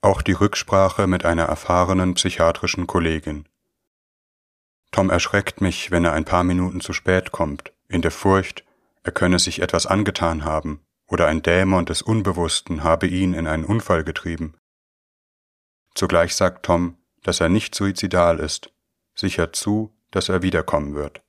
auch 0.00 0.22
die 0.22 0.32
Rücksprache 0.32 1.06
mit 1.06 1.24
einer 1.24 1.44
erfahrenen 1.44 2.14
psychiatrischen 2.14 2.88
Kollegin. 2.88 3.46
Tom 4.90 5.10
erschreckt 5.10 5.60
mich, 5.60 5.90
wenn 5.90 6.04
er 6.04 6.14
ein 6.14 6.24
paar 6.24 6.44
Minuten 6.44 6.80
zu 6.80 6.92
spät 6.92 7.30
kommt, 7.30 7.72
in 7.88 8.02
der 8.02 8.10
Furcht, 8.10 8.64
er 9.04 9.12
könne 9.12 9.38
sich 9.38 9.60
etwas 9.60 9.86
angetan 9.86 10.44
haben 10.44 10.80
oder 11.06 11.26
ein 11.26 11.42
Dämon 11.42 11.84
des 11.84 12.00
Unbewussten 12.00 12.82
habe 12.82 13.06
ihn 13.06 13.34
in 13.34 13.46
einen 13.46 13.66
Unfall 13.66 14.02
getrieben. 14.02 14.54
Zugleich 15.94 16.34
sagt 16.34 16.64
Tom, 16.64 16.96
dass 17.22 17.40
er 17.40 17.50
nicht 17.50 17.74
suizidal 17.74 18.38
ist, 18.40 18.72
sichert 19.14 19.56
zu, 19.56 19.94
dass 20.10 20.30
er 20.30 20.40
wiederkommen 20.40 20.94
wird. 20.94 21.22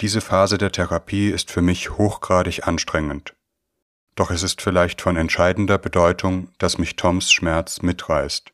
Diese 0.00 0.20
Phase 0.20 0.58
der 0.58 0.72
Therapie 0.72 1.30
ist 1.30 1.50
für 1.50 1.62
mich 1.62 1.90
hochgradig 1.90 2.66
anstrengend. 2.66 3.34
Doch 4.16 4.30
es 4.30 4.42
ist 4.42 4.60
vielleicht 4.60 5.00
von 5.00 5.16
entscheidender 5.16 5.78
Bedeutung, 5.78 6.48
dass 6.58 6.78
mich 6.78 6.96
Toms 6.96 7.32
Schmerz 7.32 7.82
mitreißt. 7.82 8.52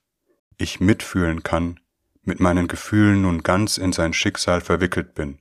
Ich 0.59 0.81
mitfühlen 0.81 1.43
kann, 1.43 1.81
mit 2.23 2.41
meinen 2.41 2.69
Gefühlen 2.69 3.23
nun 3.23 3.43
ganz 3.43 3.79
in 3.79 3.93
sein 3.93 4.13
Schicksal 4.13 4.61
verwickelt 4.61 5.15
bin. 5.15 5.39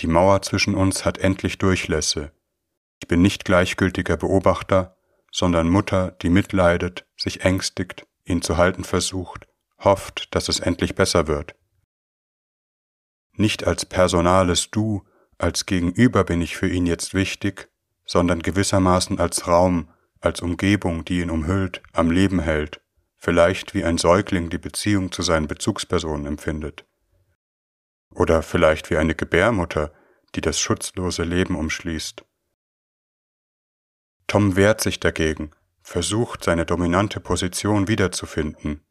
Die 0.00 0.06
Mauer 0.06 0.42
zwischen 0.42 0.74
uns 0.74 1.04
hat 1.04 1.18
endlich 1.18 1.58
Durchlässe. 1.58 2.32
Ich 3.00 3.08
bin 3.08 3.22
nicht 3.22 3.44
gleichgültiger 3.44 4.16
Beobachter, 4.16 4.96
sondern 5.32 5.68
Mutter, 5.68 6.12
die 6.22 6.30
mitleidet, 6.30 7.06
sich 7.16 7.42
ängstigt, 7.42 8.06
ihn 8.24 8.42
zu 8.42 8.56
halten 8.56 8.84
versucht, 8.84 9.46
hofft, 9.78 10.34
dass 10.34 10.48
es 10.48 10.60
endlich 10.60 10.94
besser 10.94 11.26
wird. 11.26 11.54
Nicht 13.40 13.66
als 13.66 13.86
personales 13.86 14.70
Du, 14.70 15.02
als 15.38 15.64
Gegenüber 15.64 16.24
bin 16.24 16.42
ich 16.42 16.58
für 16.58 16.68
ihn 16.68 16.84
jetzt 16.84 17.14
wichtig, 17.14 17.70
sondern 18.04 18.42
gewissermaßen 18.42 19.18
als 19.18 19.46
Raum, 19.46 19.88
als 20.20 20.42
Umgebung, 20.42 21.06
die 21.06 21.22
ihn 21.22 21.30
umhüllt, 21.30 21.80
am 21.94 22.10
Leben 22.10 22.40
hält, 22.40 22.82
vielleicht 23.16 23.72
wie 23.72 23.82
ein 23.82 23.96
Säugling 23.96 24.50
die 24.50 24.58
Beziehung 24.58 25.10
zu 25.10 25.22
seinen 25.22 25.46
Bezugspersonen 25.46 26.26
empfindet. 26.26 26.84
Oder 28.10 28.42
vielleicht 28.42 28.90
wie 28.90 28.98
eine 28.98 29.14
Gebärmutter, 29.14 29.90
die 30.34 30.42
das 30.42 30.60
schutzlose 30.60 31.22
Leben 31.22 31.56
umschließt. 31.56 32.22
Tom 34.26 34.54
wehrt 34.54 34.82
sich 34.82 35.00
dagegen, 35.00 35.52
versucht 35.80 36.44
seine 36.44 36.66
dominante 36.66 37.20
Position 37.20 37.88
wiederzufinden, 37.88 38.84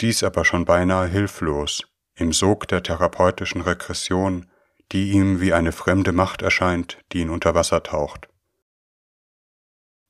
dies 0.00 0.22
aber 0.22 0.46
schon 0.46 0.64
beinahe 0.64 1.08
hilflos, 1.08 1.91
im 2.14 2.32
Sog 2.32 2.68
der 2.68 2.82
therapeutischen 2.82 3.62
Regression, 3.62 4.46
die 4.92 5.12
ihm 5.12 5.40
wie 5.40 5.52
eine 5.52 5.72
fremde 5.72 6.12
Macht 6.12 6.42
erscheint, 6.42 6.98
die 7.12 7.20
ihn 7.20 7.30
unter 7.30 7.54
Wasser 7.54 7.82
taucht. 7.82 8.28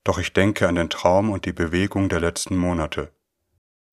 Doch 0.05 0.19
ich 0.19 0.33
denke 0.33 0.67
an 0.67 0.75
den 0.75 0.91
Traum 0.91 1.31
und 1.31 1.45
die 1.47 1.53
Bewegung 1.53 2.09
der 2.09 2.21
letzten 2.21 2.57
Monate. 2.57 3.13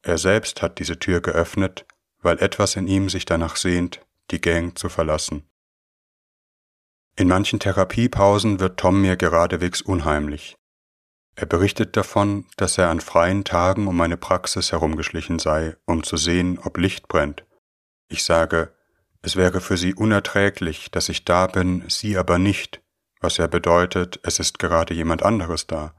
Er 0.02 0.18
selbst 0.18 0.62
hat 0.62 0.80
diese 0.80 0.98
Tür 0.98 1.22
geöffnet, 1.22 1.86
weil 2.22 2.40
etwas 2.40 2.76
in 2.76 2.88
ihm 2.88 3.10
sich 3.10 3.26
danach 3.26 3.56
sehnt, 3.56 4.02
die 4.32 4.42
Gang 4.42 4.78
zu 4.78 4.90
verlassen. 4.90 5.48
In 7.16 7.28
manchen 7.28 7.60
Therapiepausen 7.60 8.60
wird 8.60 8.80
Tom 8.80 9.02
mir 9.02 9.18
geradewegs 9.18 9.82
unheimlich. 9.82 10.56
Er 11.36 11.46
berichtet 11.46 11.96
davon, 11.96 12.46
dass 12.58 12.78
er 12.78 12.90
an 12.90 13.02
freien 13.02 13.44
Tagen 13.44 13.88
um 13.88 13.96
meine 13.96 14.18
Praxis 14.18 14.72
herumgeschlichen 14.72 15.40
sei, 15.40 15.76
um 15.86 16.04
zu 16.04 16.18
sehen, 16.18 16.60
ob 16.60 16.78
Licht 16.78 17.08
brennt. 17.08 17.46
Ich 18.10 18.24
sage, 18.24 18.74
es 19.22 19.36
wäre 19.36 19.62
für 19.62 19.78
sie 19.78 19.94
unerträglich, 19.94 20.92
dass 20.92 21.10
ich 21.10 21.26
da 21.26 21.48
bin, 21.48 21.84
sie 21.88 22.18
aber 22.18 22.40
nicht, 22.40 22.82
was 23.22 23.38
ja 23.38 23.48
bedeutet, 23.48 24.20
es 24.24 24.40
ist 24.40 24.60
gerade 24.60 24.94
jemand 24.94 25.24
anderes 25.24 25.68
da. 25.68 25.94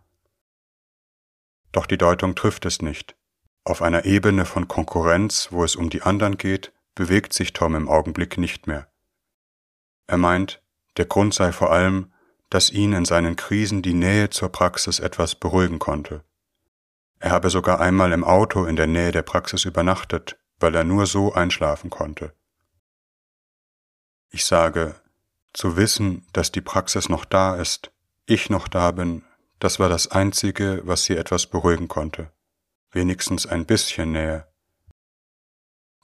Doch 1.70 1.86
die 1.86 1.98
Deutung 1.98 2.34
trifft 2.34 2.66
es 2.66 2.82
nicht. 2.82 3.14
Auf 3.62 3.80
einer 3.80 4.04
Ebene 4.04 4.44
von 4.44 4.66
Konkurrenz, 4.66 5.48
wo 5.50 5.62
es 5.62 5.76
um 5.76 5.88
die 5.88 6.02
anderen 6.02 6.36
geht, 6.36 6.72
bewegt 6.96 7.32
sich 7.32 7.52
Tom 7.52 7.76
im 7.76 7.88
Augenblick 7.88 8.38
nicht 8.38 8.66
mehr. 8.66 8.88
Er 10.08 10.16
meint, 10.16 10.62
der 10.96 11.04
Grund 11.04 11.34
sei 11.34 11.52
vor 11.52 11.70
allem, 11.70 12.12
dass 12.48 12.70
ihn 12.70 12.92
in 12.92 13.04
seinen 13.04 13.36
Krisen 13.36 13.82
die 13.82 13.94
Nähe 13.94 14.30
zur 14.30 14.48
Praxis 14.48 14.98
etwas 14.98 15.36
beruhigen 15.36 15.78
konnte. 15.78 16.24
Er 17.20 17.30
habe 17.30 17.50
sogar 17.50 17.80
einmal 17.80 18.10
im 18.12 18.24
Auto 18.24 18.64
in 18.64 18.74
der 18.74 18.88
Nähe 18.88 19.12
der 19.12 19.22
Praxis 19.22 19.64
übernachtet, 19.64 20.39
weil 20.60 20.74
er 20.74 20.84
nur 20.84 21.06
so 21.06 21.32
einschlafen 21.32 21.90
konnte. 21.90 22.34
Ich 24.30 24.44
sage, 24.44 24.94
zu 25.52 25.76
wissen, 25.76 26.26
dass 26.32 26.52
die 26.52 26.60
Praxis 26.60 27.08
noch 27.08 27.24
da 27.24 27.56
ist, 27.56 27.90
ich 28.26 28.50
noch 28.50 28.68
da 28.68 28.92
bin, 28.92 29.24
das 29.58 29.80
war 29.80 29.88
das 29.88 30.06
Einzige, 30.06 30.82
was 30.84 31.04
sie 31.04 31.16
etwas 31.16 31.46
beruhigen 31.46 31.88
konnte. 31.88 32.30
Wenigstens 32.92 33.46
ein 33.46 33.66
bisschen 33.66 34.12
Nähe. 34.12 34.46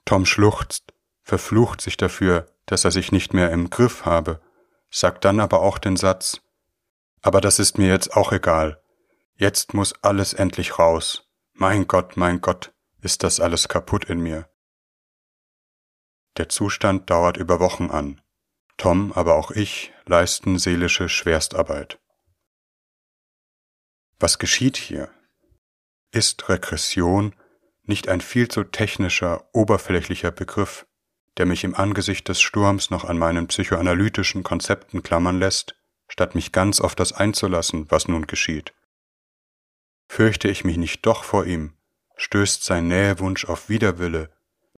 Tom 0.05 0.27
schluchzt, 0.27 0.93
verflucht 1.23 1.81
sich 1.81 1.97
dafür, 1.97 2.47
dass 2.67 2.85
er 2.85 2.91
sich 2.91 3.13
nicht 3.13 3.33
mehr 3.33 3.51
im 3.51 3.71
Griff 3.71 4.05
habe, 4.05 4.41
sagt 4.91 5.25
dann 5.25 5.41
aber 5.41 5.61
auch 5.61 5.79
den 5.79 5.97
Satz, 5.97 6.41
aber 7.23 7.41
das 7.41 7.59
ist 7.59 7.79
mir 7.79 7.89
jetzt 7.89 8.17
auch 8.17 8.33
egal. 8.33 8.81
Jetzt 9.37 9.75
muss 9.75 9.95
alles 10.03 10.33
endlich 10.33 10.79
raus. 10.79 11.29
Mein 11.53 11.87
Gott, 11.87 12.17
mein 12.17 12.41
Gott, 12.41 12.73
ist 13.07 13.23
das 13.23 13.39
alles 13.39 13.69
kaputt 13.69 14.07
in 14.07 14.19
mir. 14.19 14.51
Der 16.39 16.49
Zustand 16.49 17.09
dauert 17.09 17.37
über 17.37 17.61
Wochen 17.61 17.89
an. 17.93 18.21
Tom, 18.79 19.13
aber 19.13 19.37
auch 19.37 19.53
ich 19.53 19.93
leisten 20.07 20.59
seelische 20.59 21.09
Schwerstarbeit. 21.09 22.01
Was 24.19 24.41
geschieht 24.41 24.77
hier? 24.77 25.09
Ist 26.11 26.49
Regression 26.49 27.37
nicht 27.85 28.09
ein 28.09 28.21
viel 28.21 28.49
zu 28.49 28.65
technischer, 28.65 29.49
oberflächlicher 29.53 30.33
Begriff, 30.33 30.85
der 31.37 31.47
mich 31.47 31.63
im 31.63 31.77
Angesicht 31.77 32.27
des 32.27 32.41
Sturms 32.41 32.91
noch 32.91 33.05
an 33.05 33.19
meinen 33.19 33.47
psychoanalytischen 33.47 34.43
Konzepten 34.43 35.05
klammern 35.05 35.39
lässt, 35.39 35.77
statt 36.09 36.35
mich 36.35 36.51
ganz 36.51 36.81
auf 36.81 36.97
das 36.97 37.13
einzulassen, 37.13 37.89
was 37.89 38.09
nun 38.09 38.27
geschieht? 38.27 38.75
Fürchte 40.09 40.49
ich 40.49 40.65
mich 40.65 40.77
nicht 40.77 41.07
doch 41.07 41.23
vor 41.23 41.47
ihm, 41.47 41.77
stößt 42.17 42.65
sein 42.65 42.89
Nähewunsch 42.89 43.45
auf 43.45 43.69
Widerwille, 43.69 44.31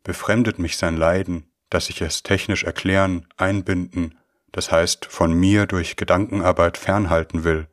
befremdet 0.03 0.59
mich 0.59 0.77
sein 0.77 0.97
Leiden, 0.97 1.51
dass 1.71 1.89
ich 1.91 2.01
es 2.01 2.23
technisch 2.23 2.65
erklären, 2.65 3.27
einbinden, 3.37 4.19
das 4.53 4.71
heißt 4.73 5.07
von 5.07 5.33
mir 5.33 5.67
durch 5.67 5.97
Gedankenarbeit 5.97 6.79
fernhalten 6.79 7.45
will, 7.45 7.69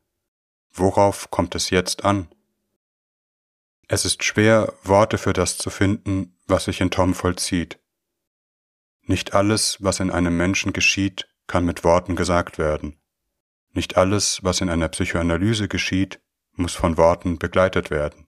Worauf 0.77 1.31
kommt 1.31 1.55
es 1.55 1.69
jetzt 1.69 2.03
an? 2.03 2.27
Es 3.87 4.03
ist 4.03 4.25
schwer, 4.25 4.73
Worte 4.83 5.17
für 5.17 5.31
das 5.31 5.57
zu 5.57 5.69
finden, 5.69 6.37
was 6.47 6.65
sich 6.65 6.81
in 6.81 6.91
Tom 6.91 7.13
vollzieht. 7.13 7.79
Nicht 9.03 9.33
alles, 9.33 9.77
was 9.79 10.01
in 10.01 10.11
einem 10.11 10.35
Menschen 10.35 10.73
geschieht, 10.73 11.29
kann 11.47 11.63
mit 11.63 11.85
Worten 11.85 12.17
gesagt 12.17 12.57
werden. 12.57 12.99
Nicht 13.71 13.95
alles, 13.95 14.43
was 14.43 14.59
in 14.59 14.69
einer 14.69 14.89
Psychoanalyse 14.89 15.69
geschieht, 15.69 16.19
muss 16.51 16.73
von 16.73 16.97
Worten 16.97 17.39
begleitet 17.39 17.89
werden. 17.89 18.24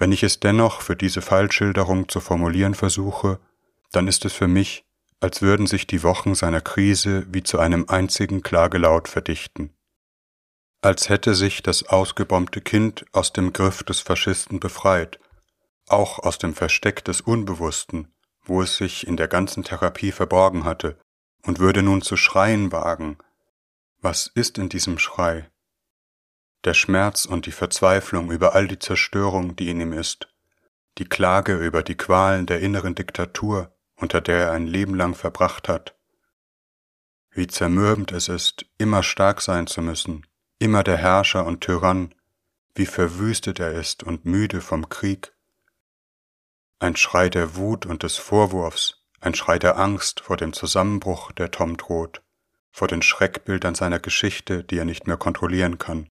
Wenn 0.00 0.12
ich 0.12 0.22
es 0.22 0.40
dennoch 0.40 0.80
für 0.80 0.96
diese 0.96 1.20
Fallschilderung 1.20 2.08
zu 2.08 2.20
formulieren 2.20 2.74
versuche, 2.74 3.38
dann 3.92 4.08
ist 4.08 4.24
es 4.24 4.32
für 4.32 4.48
mich, 4.48 4.86
als 5.20 5.42
würden 5.42 5.66
sich 5.66 5.86
die 5.86 6.02
Wochen 6.02 6.34
seiner 6.34 6.62
Krise 6.62 7.26
wie 7.30 7.42
zu 7.42 7.58
einem 7.58 7.84
einzigen 7.86 8.42
Klagelaut 8.42 9.08
verdichten. 9.08 9.74
Als 10.80 11.10
hätte 11.10 11.34
sich 11.34 11.62
das 11.62 11.82
ausgebombte 11.82 12.62
Kind 12.62 13.04
aus 13.12 13.34
dem 13.34 13.52
Griff 13.52 13.82
des 13.82 14.00
Faschisten 14.00 14.58
befreit, 14.58 15.20
auch 15.86 16.18
aus 16.18 16.38
dem 16.38 16.54
Versteck 16.54 17.04
des 17.04 17.20
Unbewussten, 17.20 18.08
wo 18.42 18.62
es 18.62 18.78
sich 18.78 19.06
in 19.06 19.18
der 19.18 19.28
ganzen 19.28 19.64
Therapie 19.64 20.12
verborgen 20.12 20.64
hatte, 20.64 20.96
und 21.42 21.58
würde 21.58 21.82
nun 21.82 22.00
zu 22.00 22.16
schreien 22.16 22.72
wagen. 22.72 23.18
Was 24.00 24.28
ist 24.28 24.56
in 24.56 24.70
diesem 24.70 24.98
Schrei? 24.98 25.49
Der 26.64 26.74
Schmerz 26.74 27.24
und 27.24 27.46
die 27.46 27.52
Verzweiflung 27.52 28.30
über 28.30 28.54
all 28.54 28.68
die 28.68 28.78
Zerstörung, 28.78 29.56
die 29.56 29.70
in 29.70 29.80
ihm 29.80 29.92
ist, 29.94 30.28
die 30.98 31.06
Klage 31.06 31.56
über 31.56 31.82
die 31.82 31.96
Qualen 31.96 32.44
der 32.44 32.60
inneren 32.60 32.94
Diktatur, 32.94 33.74
unter 33.96 34.20
der 34.20 34.46
er 34.46 34.52
ein 34.52 34.66
Leben 34.66 34.94
lang 34.94 35.14
verbracht 35.14 35.68
hat. 35.68 35.96
Wie 37.30 37.46
zermürbend 37.46 38.12
es 38.12 38.28
ist, 38.28 38.66
immer 38.76 39.02
stark 39.02 39.40
sein 39.40 39.66
zu 39.66 39.80
müssen, 39.80 40.26
immer 40.58 40.82
der 40.84 40.98
Herrscher 40.98 41.46
und 41.46 41.62
Tyrann, 41.62 42.14
wie 42.74 42.86
verwüstet 42.86 43.60
er 43.60 43.72
ist 43.72 44.02
und 44.02 44.24
müde 44.26 44.60
vom 44.60 44.88
Krieg. 44.88 45.32
Ein 46.78 46.96
Schrei 46.96 47.28
der 47.28 47.56
Wut 47.56 47.86
und 47.86 48.02
des 48.02 48.16
Vorwurfs, 48.16 49.04
ein 49.20 49.34
Schrei 49.34 49.58
der 49.58 49.78
Angst 49.78 50.20
vor 50.20 50.36
dem 50.36 50.52
Zusammenbruch, 50.52 51.32
der 51.32 51.50
Tom 51.50 51.76
droht, 51.76 52.22
vor 52.70 52.88
den 52.88 53.02
Schreckbildern 53.02 53.74
seiner 53.74 53.98
Geschichte, 53.98 54.64
die 54.64 54.78
er 54.78 54.84
nicht 54.84 55.06
mehr 55.06 55.16
kontrollieren 55.16 55.78
kann. 55.78 56.08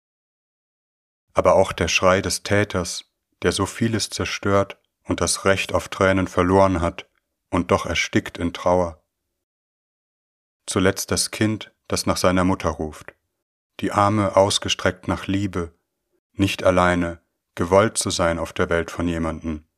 Aber 1.35 1.57
auch 1.57 1.73
der 1.73 1.89
Schrei 1.89 2.21
des 2.21 2.43
Täters, 2.43 3.13
der 3.43 3.53
so 3.53 3.67
vieles 3.67 4.09
zerstört 4.09 4.79
und 5.05 5.21
das 5.21 5.45
Recht 5.45 5.75
auf 5.75 5.89
Tränen 5.89 6.29
verloren 6.29 6.81
hat 6.81 7.09
und 7.51 7.71
doch 7.71 7.87
erstickt 7.87 8.39
in 8.39 8.53
Trauer. 8.53 9.05
Zuletzt 10.67 11.11
das 11.11 11.31
Kind, 11.31 11.73
das 11.89 12.07
nach 12.07 12.17
seiner 12.17 12.45
Mutter 12.45 12.71
ruft, 12.71 13.15
die 13.81 13.93
Arme 13.93 14.37
ausgestreckt 14.37 15.09
nach 15.09 15.27
Liebe, 15.27 15.75
nicht 16.33 16.65
alleine, 16.65 17.21
gewollt 17.55 17.99
zu 17.99 18.11
sein 18.11 18.39
auf 18.39 18.53
der 18.53 18.71
Welt 18.71 18.91
von 18.91 19.07
jemanden, 19.07 19.69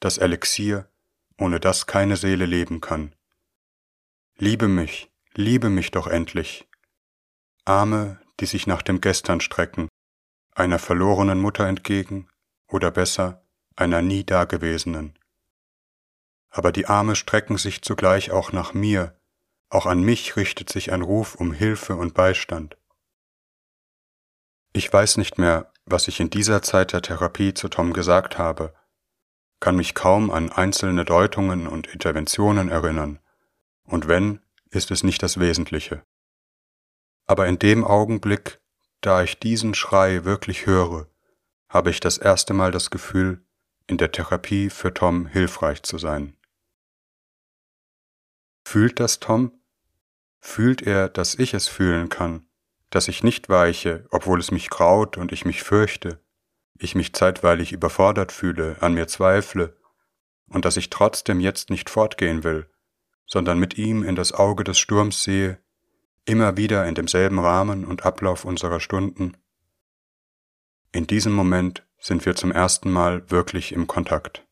das 0.00 0.18
Elixier, 0.18 0.88
ohne 1.38 1.60
das 1.60 1.86
keine 1.86 2.16
Seele 2.16 2.46
leben 2.46 2.80
kann. 2.80 3.14
Liebe 4.36 4.68
mich, 4.68 5.10
liebe 5.34 5.70
mich 5.70 5.90
doch 5.90 6.06
endlich. 6.06 6.68
Arme, 7.64 8.20
die 8.40 8.46
sich 8.46 8.66
nach 8.66 8.82
dem 8.82 9.00
Gestern 9.00 9.40
strecken, 9.40 9.88
einer 10.54 10.78
verlorenen 10.78 11.40
Mutter 11.40 11.66
entgegen, 11.66 12.28
oder 12.68 12.90
besser, 12.90 13.44
einer 13.76 14.02
nie 14.02 14.24
dagewesenen 14.24 15.18
aber 16.54 16.70
die 16.70 16.86
Arme 16.86 17.16
strecken 17.16 17.58
sich 17.58 17.82
zugleich 17.82 18.30
auch 18.30 18.52
nach 18.52 18.74
mir, 18.74 19.18
auch 19.70 19.86
an 19.86 20.02
mich 20.02 20.36
richtet 20.36 20.70
sich 20.70 20.92
ein 20.92 21.02
Ruf 21.02 21.34
um 21.34 21.52
Hilfe 21.52 21.96
und 21.96 22.14
Beistand. 22.14 22.78
Ich 24.72 24.90
weiß 24.92 25.16
nicht 25.16 25.36
mehr, 25.36 25.72
was 25.84 26.06
ich 26.06 26.20
in 26.20 26.30
dieser 26.30 26.62
Zeit 26.62 26.92
der 26.92 27.02
Therapie 27.02 27.54
zu 27.54 27.68
Tom 27.68 27.92
gesagt 27.92 28.38
habe, 28.38 28.72
kann 29.58 29.74
mich 29.74 29.96
kaum 29.96 30.30
an 30.30 30.52
einzelne 30.52 31.04
Deutungen 31.04 31.66
und 31.66 31.88
Interventionen 31.88 32.68
erinnern, 32.68 33.18
und 33.82 34.06
wenn, 34.06 34.40
ist 34.70 34.92
es 34.92 35.02
nicht 35.02 35.24
das 35.24 35.40
Wesentliche. 35.40 36.04
Aber 37.26 37.48
in 37.48 37.58
dem 37.58 37.82
Augenblick, 37.82 38.60
da 39.04 39.22
ich 39.22 39.38
diesen 39.38 39.74
Schrei 39.74 40.24
wirklich 40.24 40.66
höre, 40.66 41.08
habe 41.68 41.90
ich 41.90 42.00
das 42.00 42.16
erste 42.16 42.54
Mal 42.54 42.70
das 42.70 42.90
Gefühl, 42.90 43.44
in 43.86 43.98
der 43.98 44.12
Therapie 44.12 44.70
für 44.70 44.94
Tom 44.94 45.26
hilfreich 45.26 45.82
zu 45.82 45.98
sein. 45.98 46.36
Fühlt 48.64 49.00
das 49.00 49.20
Tom? 49.20 49.52
Fühlt 50.40 50.80
er, 50.82 51.08
dass 51.10 51.34
ich 51.34 51.52
es 51.52 51.68
fühlen 51.68 52.08
kann, 52.08 52.46
dass 52.88 53.08
ich 53.08 53.22
nicht 53.22 53.48
weiche, 53.50 54.06
obwohl 54.10 54.40
es 54.40 54.50
mich 54.50 54.70
graut 54.70 55.18
und 55.18 55.32
ich 55.32 55.44
mich 55.44 55.62
fürchte, 55.62 56.20
ich 56.78 56.94
mich 56.94 57.12
zeitweilig 57.12 57.72
überfordert 57.72 58.32
fühle, 58.32 58.76
an 58.80 58.94
mir 58.94 59.06
zweifle, 59.06 59.76
und 60.46 60.64
dass 60.64 60.76
ich 60.76 60.90
trotzdem 60.90 61.40
jetzt 61.40 61.68
nicht 61.68 61.90
fortgehen 61.90 62.42
will, 62.42 62.70
sondern 63.26 63.58
mit 63.58 63.76
ihm 63.76 64.02
in 64.02 64.16
das 64.16 64.32
Auge 64.32 64.64
des 64.64 64.78
Sturms 64.78 65.24
sehe, 65.24 65.58
immer 66.24 66.56
wieder 66.56 66.86
in 66.86 66.94
demselben 66.94 67.38
Rahmen 67.38 67.84
und 67.84 68.04
Ablauf 68.04 68.44
unserer 68.44 68.80
Stunden. 68.80 69.36
In 70.92 71.06
diesem 71.06 71.32
Moment 71.32 71.86
sind 71.98 72.24
wir 72.24 72.34
zum 72.36 72.52
ersten 72.52 72.90
Mal 72.90 73.30
wirklich 73.30 73.72
im 73.72 73.86
Kontakt. 73.86 74.46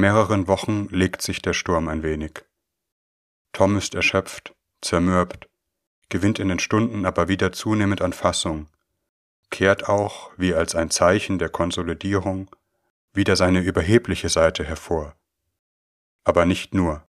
Mehreren 0.00 0.48
Wochen 0.48 0.88
legt 0.90 1.22
sich 1.22 1.42
der 1.42 1.52
Sturm 1.52 1.88
ein 1.88 2.02
wenig. 2.02 2.44
Tom 3.52 3.76
ist 3.76 3.94
erschöpft, 3.94 4.54
zermürbt, 4.80 5.48
gewinnt 6.08 6.38
in 6.38 6.48
den 6.48 6.58
Stunden 6.58 7.06
aber 7.06 7.28
wieder 7.28 7.52
zunehmend 7.52 8.02
an 8.02 8.12
Fassung, 8.12 8.68
kehrt 9.50 9.88
auch, 9.88 10.30
wie 10.36 10.54
als 10.54 10.74
ein 10.74 10.90
Zeichen 10.90 11.38
der 11.38 11.48
Konsolidierung, 11.48 12.54
wieder 13.12 13.36
seine 13.36 13.60
überhebliche 13.60 14.28
Seite 14.28 14.64
hervor. 14.64 15.16
Aber 16.24 16.46
nicht 16.46 16.74
nur. 16.74 17.06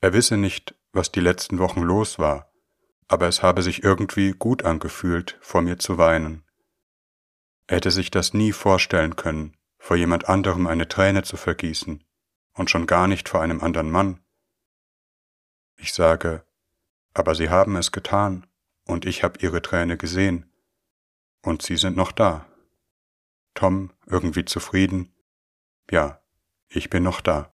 Er 0.00 0.12
wisse 0.12 0.36
nicht, 0.36 0.74
was 0.92 1.12
die 1.12 1.20
letzten 1.20 1.58
Wochen 1.58 1.82
los 1.82 2.18
war, 2.18 2.50
aber 3.08 3.28
es 3.28 3.42
habe 3.42 3.62
sich 3.62 3.84
irgendwie 3.84 4.32
gut 4.32 4.64
angefühlt, 4.64 5.38
vor 5.40 5.62
mir 5.62 5.78
zu 5.78 5.98
weinen. 5.98 6.44
Er 7.68 7.76
hätte 7.76 7.90
sich 7.90 8.10
das 8.10 8.34
nie 8.34 8.52
vorstellen 8.52 9.16
können, 9.16 9.55
vor 9.86 9.96
jemand 9.96 10.28
anderem 10.28 10.66
eine 10.66 10.88
Träne 10.88 11.22
zu 11.22 11.36
vergießen 11.36 12.02
und 12.54 12.70
schon 12.70 12.88
gar 12.88 13.06
nicht 13.06 13.28
vor 13.28 13.40
einem 13.40 13.60
anderen 13.60 13.88
Mann. 13.88 14.18
Ich 15.76 15.92
sage, 15.92 16.44
aber 17.14 17.36
Sie 17.36 17.50
haben 17.50 17.76
es 17.76 17.92
getan 17.92 18.48
und 18.84 19.06
ich 19.06 19.22
habe 19.22 19.38
Ihre 19.38 19.62
Träne 19.62 19.96
gesehen 19.96 20.50
und 21.40 21.62
Sie 21.62 21.76
sind 21.76 21.96
noch 21.96 22.10
da. 22.10 22.48
Tom 23.54 23.92
irgendwie 24.06 24.44
zufrieden, 24.44 25.14
ja, 25.88 26.20
ich 26.66 26.90
bin 26.90 27.04
noch 27.04 27.20
da. 27.20 27.54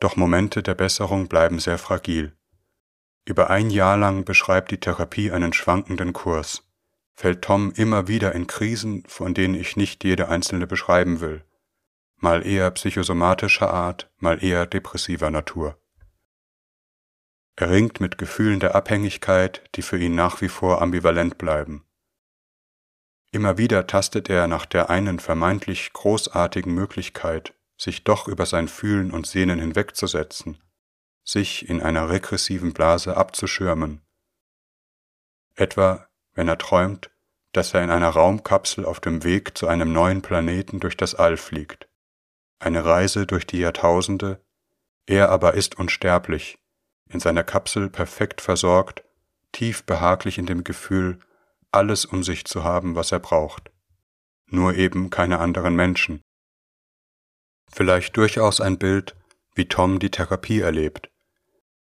Doch 0.00 0.16
Momente 0.16 0.62
der 0.62 0.74
Besserung 0.74 1.28
bleiben 1.28 1.60
sehr 1.60 1.78
fragil. 1.78 2.36
Über 3.24 3.48
ein 3.48 3.70
Jahr 3.70 3.96
lang 3.96 4.26
beschreibt 4.26 4.70
die 4.70 4.80
Therapie 4.80 5.32
einen 5.32 5.54
schwankenden 5.54 6.12
Kurs. 6.12 6.65
Fällt 7.16 7.42
Tom 7.42 7.72
immer 7.72 8.08
wieder 8.08 8.32
in 8.34 8.46
Krisen, 8.46 9.02
von 9.08 9.32
denen 9.32 9.54
ich 9.54 9.76
nicht 9.76 10.04
jede 10.04 10.28
einzelne 10.28 10.66
beschreiben 10.66 11.20
will. 11.20 11.44
Mal 12.16 12.46
eher 12.46 12.70
psychosomatischer 12.70 13.72
Art, 13.72 14.10
mal 14.18 14.44
eher 14.44 14.66
depressiver 14.66 15.30
Natur. 15.30 15.80
Er 17.56 17.70
ringt 17.70 18.00
mit 18.00 18.18
Gefühlen 18.18 18.60
der 18.60 18.74
Abhängigkeit, 18.74 19.62
die 19.74 19.82
für 19.82 19.98
ihn 19.98 20.14
nach 20.14 20.42
wie 20.42 20.50
vor 20.50 20.82
ambivalent 20.82 21.38
bleiben. 21.38 21.86
Immer 23.32 23.56
wieder 23.56 23.86
tastet 23.86 24.28
er 24.28 24.46
nach 24.46 24.66
der 24.66 24.90
einen 24.90 25.18
vermeintlich 25.18 25.94
großartigen 25.94 26.74
Möglichkeit, 26.74 27.54
sich 27.78 28.04
doch 28.04 28.28
über 28.28 28.44
sein 28.44 28.68
Fühlen 28.68 29.10
und 29.10 29.26
Sehnen 29.26 29.58
hinwegzusetzen, 29.58 30.62
sich 31.24 31.68
in 31.68 31.80
einer 31.80 32.10
regressiven 32.10 32.74
Blase 32.74 33.16
abzuschirmen. 33.16 34.02
Etwa, 35.54 36.05
wenn 36.36 36.46
er 36.46 36.58
träumt, 36.58 37.10
dass 37.52 37.74
er 37.74 37.82
in 37.82 37.90
einer 37.90 38.10
Raumkapsel 38.10 38.84
auf 38.84 39.00
dem 39.00 39.24
Weg 39.24 39.58
zu 39.58 39.66
einem 39.66 39.92
neuen 39.92 40.22
Planeten 40.22 40.78
durch 40.78 40.96
das 40.96 41.14
All 41.14 41.36
fliegt. 41.36 41.88
Eine 42.60 42.84
Reise 42.84 43.26
durch 43.26 43.46
die 43.46 43.58
Jahrtausende, 43.58 44.40
er 45.06 45.30
aber 45.30 45.54
ist 45.54 45.78
unsterblich, 45.78 46.58
in 47.08 47.18
seiner 47.18 47.44
Kapsel 47.44 47.88
perfekt 47.88 48.40
versorgt, 48.40 49.04
tief 49.52 49.84
behaglich 49.84 50.38
in 50.38 50.46
dem 50.46 50.64
Gefühl, 50.64 51.18
alles 51.72 52.04
um 52.04 52.22
sich 52.22 52.44
zu 52.44 52.64
haben, 52.64 52.94
was 52.94 53.12
er 53.12 53.20
braucht. 53.20 53.70
Nur 54.46 54.74
eben 54.74 55.10
keine 55.10 55.38
anderen 55.38 55.74
Menschen. 55.74 56.22
Vielleicht 57.72 58.16
durchaus 58.16 58.60
ein 58.60 58.78
Bild, 58.78 59.16
wie 59.54 59.66
Tom 59.66 59.98
die 59.98 60.10
Therapie 60.10 60.60
erlebt, 60.60 61.10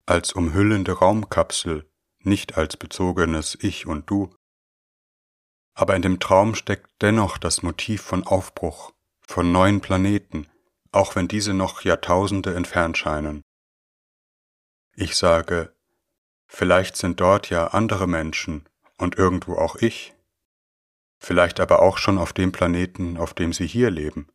als 0.07 0.33
umhüllende 0.33 0.93
Raumkapsel, 0.93 1.89
nicht 2.23 2.57
als 2.57 2.77
bezogenes 2.77 3.57
Ich 3.61 3.87
und 3.87 4.11
Du. 4.11 4.35
Aber 5.81 5.97
in 5.97 6.03
dem 6.03 6.21
Traum 6.21 6.55
steckt 6.55 6.91
dennoch 7.01 7.39
das 7.39 7.63
Motiv 7.63 8.03
von 8.03 8.27
Aufbruch, 8.27 8.93
von 9.27 9.51
neuen 9.51 9.81
Planeten, 9.81 10.47
auch 10.93 11.17
wenn 11.17 11.27
diese 11.27 11.55
noch 11.55 11.81
Jahrtausende 11.81 12.55
entfernt 12.55 12.99
scheinen. 12.99 13.41
Ich 14.95 15.17
sage, 15.17 15.75
vielleicht 16.47 16.99
sind 16.99 17.19
dort 17.19 17.49
ja 17.49 17.69
andere 17.69 18.07
Menschen 18.07 18.69
und 18.99 19.17
irgendwo 19.17 19.55
auch 19.55 19.77
ich, 19.77 20.13
vielleicht 21.17 21.61
aber 21.61 21.81
auch 21.81 21.97
schon 21.97 22.19
auf 22.19 22.35
dem 22.35 22.53
Planeten, 22.53 23.17
auf 23.17 23.33
dem 23.33 23.55
sie 23.55 23.67
hier 23.67 23.91
leben. 23.91 24.29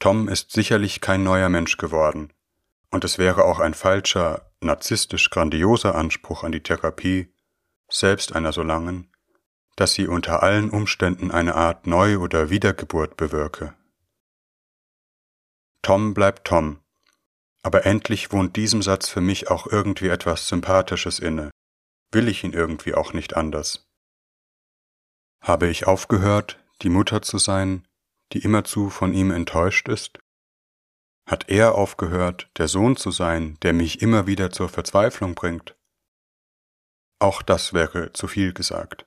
Tom 0.00 0.26
ist 0.26 0.50
sicherlich 0.50 1.00
kein 1.00 1.22
neuer 1.22 1.50
Mensch 1.50 1.76
geworden, 1.76 2.32
und 2.90 3.04
es 3.04 3.16
wäre 3.16 3.44
auch 3.44 3.60
ein 3.60 3.74
falscher, 3.74 4.50
narzisstisch 4.60 5.30
grandioser 5.30 5.94
Anspruch 5.94 6.42
an 6.42 6.50
die 6.50 6.64
Therapie, 6.64 7.32
selbst 7.88 8.34
einer 8.34 8.52
so 8.52 8.62
langen, 8.62 9.10
dass 9.76 9.92
sie 9.92 10.08
unter 10.08 10.42
allen 10.42 10.70
Umständen 10.70 11.30
eine 11.30 11.54
Art 11.54 11.86
Neu- 11.86 12.18
oder 12.18 12.50
Wiedergeburt 12.50 13.16
bewirke. 13.16 13.74
Tom 15.82 16.14
bleibt 16.14 16.46
Tom, 16.46 16.80
aber 17.62 17.86
endlich 17.86 18.32
wohnt 18.32 18.56
diesem 18.56 18.82
Satz 18.82 19.08
für 19.08 19.20
mich 19.20 19.50
auch 19.50 19.66
irgendwie 19.66 20.08
etwas 20.08 20.48
Sympathisches 20.48 21.18
inne, 21.18 21.50
will 22.12 22.28
ich 22.28 22.44
ihn 22.44 22.52
irgendwie 22.52 22.94
auch 22.94 23.12
nicht 23.12 23.36
anders. 23.36 23.88
Habe 25.40 25.68
ich 25.68 25.86
aufgehört, 25.86 26.58
die 26.82 26.88
Mutter 26.88 27.22
zu 27.22 27.38
sein, 27.38 27.86
die 28.32 28.40
immerzu 28.40 28.90
von 28.90 29.14
ihm 29.14 29.30
enttäuscht 29.30 29.88
ist? 29.88 30.18
Hat 31.26 31.48
er 31.48 31.74
aufgehört, 31.74 32.50
der 32.56 32.68
Sohn 32.68 32.96
zu 32.96 33.10
sein, 33.10 33.58
der 33.62 33.72
mich 33.72 34.02
immer 34.02 34.26
wieder 34.26 34.50
zur 34.50 34.68
Verzweiflung 34.68 35.34
bringt? 35.34 35.77
Auch 37.18 37.42
das 37.42 37.72
wäre 37.72 38.12
zu 38.12 38.28
viel 38.28 38.52
gesagt. 38.52 39.06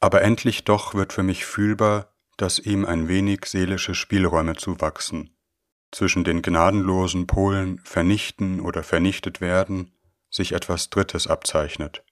Aber 0.00 0.22
endlich 0.22 0.64
doch 0.64 0.94
wird 0.94 1.12
für 1.12 1.22
mich 1.22 1.44
fühlbar, 1.44 2.14
dass 2.36 2.58
ihm 2.58 2.86
ein 2.86 3.08
wenig 3.08 3.44
seelische 3.44 3.94
Spielräume 3.94 4.56
zuwachsen, 4.56 5.36
zwischen 5.90 6.24
den 6.24 6.40
gnadenlosen 6.40 7.26
Polen 7.26 7.78
vernichten 7.80 8.60
oder 8.60 8.82
vernichtet 8.82 9.40
werden 9.40 9.92
sich 10.30 10.52
etwas 10.52 10.90
Drittes 10.90 11.26
abzeichnet. 11.26 12.04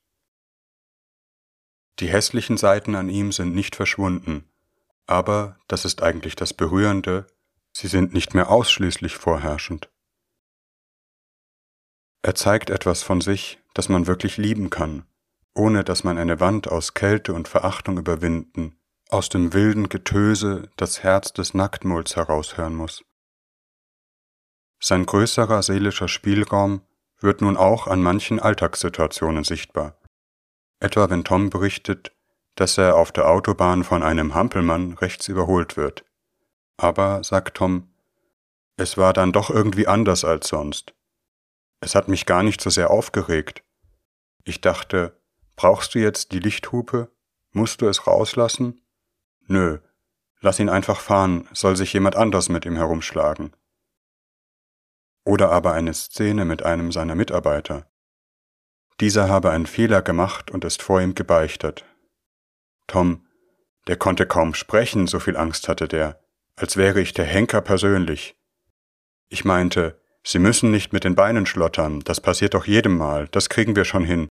Die 2.00 2.08
hässlichen 2.08 2.56
Seiten 2.56 2.94
an 2.94 3.08
ihm 3.08 3.32
sind 3.32 3.54
nicht 3.54 3.76
verschwunden, 3.76 4.50
aber, 5.06 5.58
das 5.68 5.84
ist 5.84 6.02
eigentlich 6.02 6.36
das 6.36 6.52
Berührende, 6.52 7.26
sie 7.72 7.88
sind 7.88 8.12
nicht 8.12 8.34
mehr 8.34 8.50
ausschließlich 8.50 9.16
vorherrschend. 9.16 9.88
Er 12.22 12.34
zeigt 12.34 12.70
etwas 12.70 13.02
von 13.02 13.20
sich, 13.20 13.58
das 13.78 13.88
man 13.88 14.08
wirklich 14.08 14.38
lieben 14.38 14.70
kann, 14.70 15.04
ohne 15.54 15.84
dass 15.84 16.02
man 16.02 16.18
eine 16.18 16.40
Wand 16.40 16.66
aus 16.66 16.94
Kälte 16.94 17.32
und 17.32 17.46
Verachtung 17.46 17.96
überwinden, 17.96 18.76
aus 19.08 19.28
dem 19.28 19.52
wilden 19.52 19.88
Getöse 19.88 20.68
das 20.76 21.04
Herz 21.04 21.32
des 21.32 21.54
Nacktmulds 21.54 22.16
heraushören 22.16 22.74
muss. 22.74 23.04
Sein 24.82 25.06
größerer 25.06 25.62
seelischer 25.62 26.08
Spielraum 26.08 26.80
wird 27.20 27.40
nun 27.40 27.56
auch 27.56 27.86
an 27.86 28.02
manchen 28.02 28.40
Alltagssituationen 28.40 29.44
sichtbar. 29.44 29.96
Etwa 30.80 31.08
wenn 31.08 31.22
Tom 31.22 31.48
berichtet, 31.48 32.10
dass 32.56 32.78
er 32.78 32.96
auf 32.96 33.12
der 33.12 33.30
Autobahn 33.30 33.84
von 33.84 34.02
einem 34.02 34.34
Hampelmann 34.34 34.94
rechts 34.94 35.28
überholt 35.28 35.76
wird. 35.76 36.04
Aber, 36.78 37.22
sagt 37.22 37.56
Tom, 37.56 37.94
es 38.76 38.96
war 38.96 39.12
dann 39.12 39.30
doch 39.30 39.50
irgendwie 39.50 39.86
anders 39.86 40.24
als 40.24 40.48
sonst. 40.48 40.94
Es 41.78 41.94
hat 41.94 42.08
mich 42.08 42.26
gar 42.26 42.42
nicht 42.42 42.60
so 42.60 42.70
sehr 42.70 42.90
aufgeregt. 42.90 43.62
Ich 44.48 44.60
dachte, 44.62 45.12
brauchst 45.56 45.94
du 45.94 45.98
jetzt 45.98 46.32
die 46.32 46.38
Lichthupe? 46.38 47.10
Musst 47.52 47.82
du 47.82 47.88
es 47.88 48.06
rauslassen? 48.06 48.80
Nö, 49.46 49.78
lass 50.40 50.58
ihn 50.58 50.70
einfach 50.70 51.00
fahren, 51.00 51.46
soll 51.52 51.76
sich 51.76 51.92
jemand 51.92 52.16
anders 52.16 52.48
mit 52.48 52.64
ihm 52.64 52.76
herumschlagen 52.76 53.52
oder 55.28 55.52
aber 55.52 55.74
eine 55.74 55.92
Szene 55.92 56.46
mit 56.46 56.62
einem 56.62 56.90
seiner 56.90 57.14
Mitarbeiter. 57.14 57.86
Dieser 58.98 59.28
habe 59.28 59.50
einen 59.50 59.66
Fehler 59.66 60.00
gemacht 60.00 60.50
und 60.50 60.64
ist 60.64 60.80
vor 60.80 61.02
ihm 61.02 61.14
gebeichtet. 61.14 61.84
Tom, 62.86 63.26
der 63.88 63.98
konnte 63.98 64.24
kaum 64.24 64.54
sprechen, 64.54 65.06
so 65.06 65.20
viel 65.20 65.36
Angst 65.36 65.68
hatte 65.68 65.86
der, 65.86 66.18
als 66.56 66.78
wäre 66.78 67.02
ich 67.02 67.12
der 67.12 67.26
Henker 67.26 67.60
persönlich. 67.60 68.38
Ich 69.28 69.44
meinte, 69.44 70.00
Sie 70.24 70.38
müssen 70.38 70.70
nicht 70.70 70.94
mit 70.94 71.04
den 71.04 71.14
Beinen 71.14 71.44
schlottern, 71.44 72.00
das 72.00 72.22
passiert 72.22 72.54
doch 72.54 72.66
jedem 72.66 72.96
Mal, 72.96 73.28
das 73.28 73.50
kriegen 73.50 73.76
wir 73.76 73.84
schon 73.84 74.04
hin. 74.04 74.28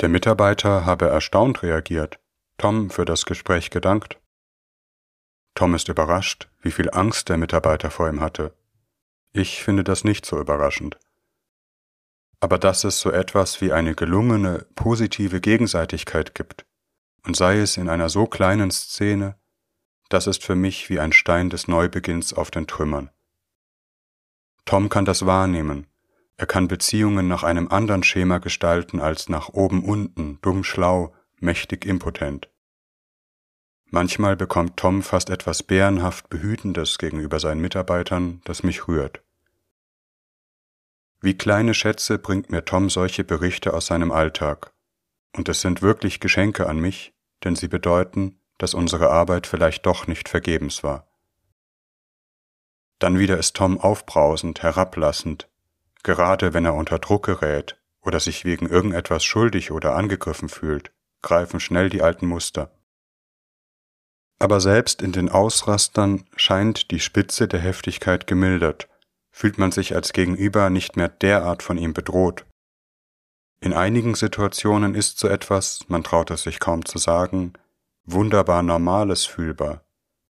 Der 0.00 0.08
Mitarbeiter 0.08 0.86
habe 0.86 1.08
erstaunt 1.08 1.62
reagiert, 1.62 2.20
Tom 2.56 2.90
für 2.90 3.04
das 3.04 3.24
Gespräch 3.24 3.70
gedankt. 3.70 4.20
Tom 5.54 5.74
ist 5.74 5.88
überrascht, 5.88 6.48
wie 6.60 6.70
viel 6.70 6.90
Angst 6.90 7.28
der 7.28 7.36
Mitarbeiter 7.36 7.90
vor 7.90 8.08
ihm 8.08 8.20
hatte. 8.20 8.54
Ich 9.32 9.62
finde 9.62 9.82
das 9.82 10.04
nicht 10.04 10.24
so 10.24 10.38
überraschend. 10.38 10.98
Aber 12.38 12.58
dass 12.58 12.84
es 12.84 13.00
so 13.00 13.10
etwas 13.10 13.60
wie 13.60 13.72
eine 13.72 13.96
gelungene, 13.96 14.66
positive 14.76 15.40
Gegenseitigkeit 15.40 16.34
gibt, 16.34 16.64
und 17.26 17.36
sei 17.36 17.58
es 17.58 17.76
in 17.76 17.88
einer 17.88 18.08
so 18.08 18.26
kleinen 18.26 18.70
Szene, 18.70 19.36
das 20.08 20.28
ist 20.28 20.44
für 20.44 20.54
mich 20.54 20.88
wie 20.88 21.00
ein 21.00 21.12
Stein 21.12 21.50
des 21.50 21.66
Neubeginns 21.66 22.32
auf 22.32 22.52
den 22.52 22.68
Trümmern. 22.68 23.10
Tom 24.64 24.88
kann 24.88 25.04
das 25.04 25.26
wahrnehmen, 25.26 25.88
er 26.38 26.46
kann 26.46 26.68
Beziehungen 26.68 27.26
nach 27.26 27.42
einem 27.42 27.68
anderen 27.68 28.04
Schema 28.04 28.38
gestalten 28.38 29.00
als 29.00 29.28
nach 29.28 29.48
oben 29.48 29.84
unten, 29.84 30.38
dumm 30.40 30.62
schlau, 30.62 31.12
mächtig 31.40 31.84
impotent. 31.84 32.48
Manchmal 33.86 34.36
bekommt 34.36 34.76
Tom 34.76 35.02
fast 35.02 35.30
etwas 35.30 35.64
bärenhaft 35.64 36.28
Behütendes 36.30 36.98
gegenüber 36.98 37.40
seinen 37.40 37.60
Mitarbeitern, 37.60 38.40
das 38.44 38.62
mich 38.62 38.86
rührt. 38.86 39.20
Wie 41.20 41.36
kleine 41.36 41.74
Schätze 41.74 42.18
bringt 42.18 42.50
mir 42.50 42.64
Tom 42.64 42.88
solche 42.88 43.24
Berichte 43.24 43.74
aus 43.74 43.86
seinem 43.86 44.12
Alltag. 44.12 44.72
Und 45.36 45.48
es 45.48 45.60
sind 45.60 45.82
wirklich 45.82 46.20
Geschenke 46.20 46.68
an 46.68 46.78
mich, 46.78 47.14
denn 47.42 47.56
sie 47.56 47.68
bedeuten, 47.68 48.38
dass 48.58 48.74
unsere 48.74 49.10
Arbeit 49.10 49.48
vielleicht 49.48 49.86
doch 49.86 50.06
nicht 50.06 50.28
vergebens 50.28 50.84
war. 50.84 51.08
Dann 53.00 53.18
wieder 53.18 53.38
ist 53.38 53.56
Tom 53.56 53.78
aufbrausend, 53.80 54.62
herablassend, 54.62 55.48
gerade 56.02 56.54
wenn 56.54 56.64
er 56.64 56.74
unter 56.74 56.98
Druck 56.98 57.26
gerät 57.26 57.80
oder 58.00 58.20
sich 58.20 58.44
wegen 58.44 58.66
irgendetwas 58.68 59.24
schuldig 59.24 59.70
oder 59.70 59.94
angegriffen 59.94 60.48
fühlt, 60.48 60.92
greifen 61.22 61.60
schnell 61.60 61.90
die 61.90 62.02
alten 62.02 62.26
Muster. 62.26 62.70
Aber 64.38 64.60
selbst 64.60 65.02
in 65.02 65.12
den 65.12 65.28
Ausrastern 65.28 66.24
scheint 66.36 66.90
die 66.90 67.00
Spitze 67.00 67.48
der 67.48 67.60
Heftigkeit 67.60 68.26
gemildert, 68.26 68.88
fühlt 69.32 69.58
man 69.58 69.72
sich 69.72 69.94
als 69.94 70.12
Gegenüber 70.12 70.70
nicht 70.70 70.96
mehr 70.96 71.08
derart 71.08 71.62
von 71.62 71.76
ihm 71.76 71.92
bedroht. 71.92 72.46
In 73.60 73.72
einigen 73.72 74.14
Situationen 74.14 74.94
ist 74.94 75.18
so 75.18 75.28
etwas, 75.28 75.80
man 75.88 76.04
traut 76.04 76.30
es 76.30 76.44
sich 76.44 76.60
kaum 76.60 76.84
zu 76.84 76.98
sagen, 76.98 77.54
wunderbar 78.04 78.62
Normales 78.62 79.26
fühlbar, 79.26 79.84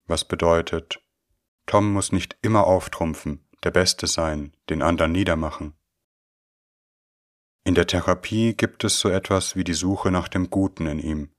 was 0.06 0.24
bedeutet, 0.24 1.00
Tom 1.66 1.92
muss 1.92 2.10
nicht 2.10 2.36
immer 2.42 2.66
auftrumpfen, 2.66 3.46
der 3.62 3.70
Beste 3.70 4.06
sein, 4.06 4.52
den 4.68 4.82
anderen 4.82 5.12
niedermachen. 5.12 5.74
In 7.64 7.74
der 7.74 7.86
Therapie 7.86 8.54
gibt 8.54 8.82
es 8.84 8.98
so 8.98 9.08
etwas 9.08 9.54
wie 9.54 9.64
die 9.64 9.74
Suche 9.74 10.10
nach 10.10 10.28
dem 10.28 10.50
Guten 10.50 10.86
in 10.86 10.98
ihm, 10.98 11.30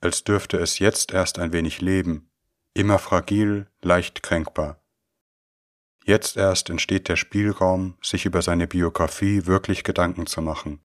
als 0.00 0.24
dürfte 0.24 0.58
es 0.58 0.78
jetzt 0.78 1.12
erst 1.12 1.38
ein 1.38 1.52
wenig 1.52 1.80
leben, 1.80 2.30
immer 2.74 2.98
fragil, 2.98 3.68
leicht 3.80 4.22
kränkbar. 4.22 4.82
Jetzt 6.04 6.36
erst 6.36 6.70
entsteht 6.70 7.08
der 7.08 7.16
Spielraum, 7.16 7.96
sich 8.02 8.26
über 8.26 8.42
seine 8.42 8.68
Biografie 8.68 9.46
wirklich 9.46 9.82
Gedanken 9.82 10.26
zu 10.26 10.42
machen, 10.42 10.84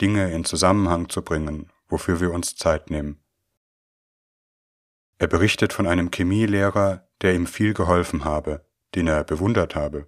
Dinge 0.00 0.30
in 0.32 0.44
Zusammenhang 0.44 1.08
zu 1.08 1.22
bringen, 1.22 1.72
wofür 1.88 2.20
wir 2.20 2.32
uns 2.32 2.54
Zeit 2.54 2.90
nehmen. 2.90 3.24
Er 5.18 5.26
berichtet 5.26 5.72
von 5.72 5.86
einem 5.86 6.10
Chemielehrer, 6.10 7.08
der 7.22 7.34
ihm 7.34 7.46
viel 7.46 7.74
geholfen 7.74 8.24
habe, 8.24 8.64
den 8.94 9.08
er 9.08 9.24
bewundert 9.24 9.74
habe. 9.74 10.06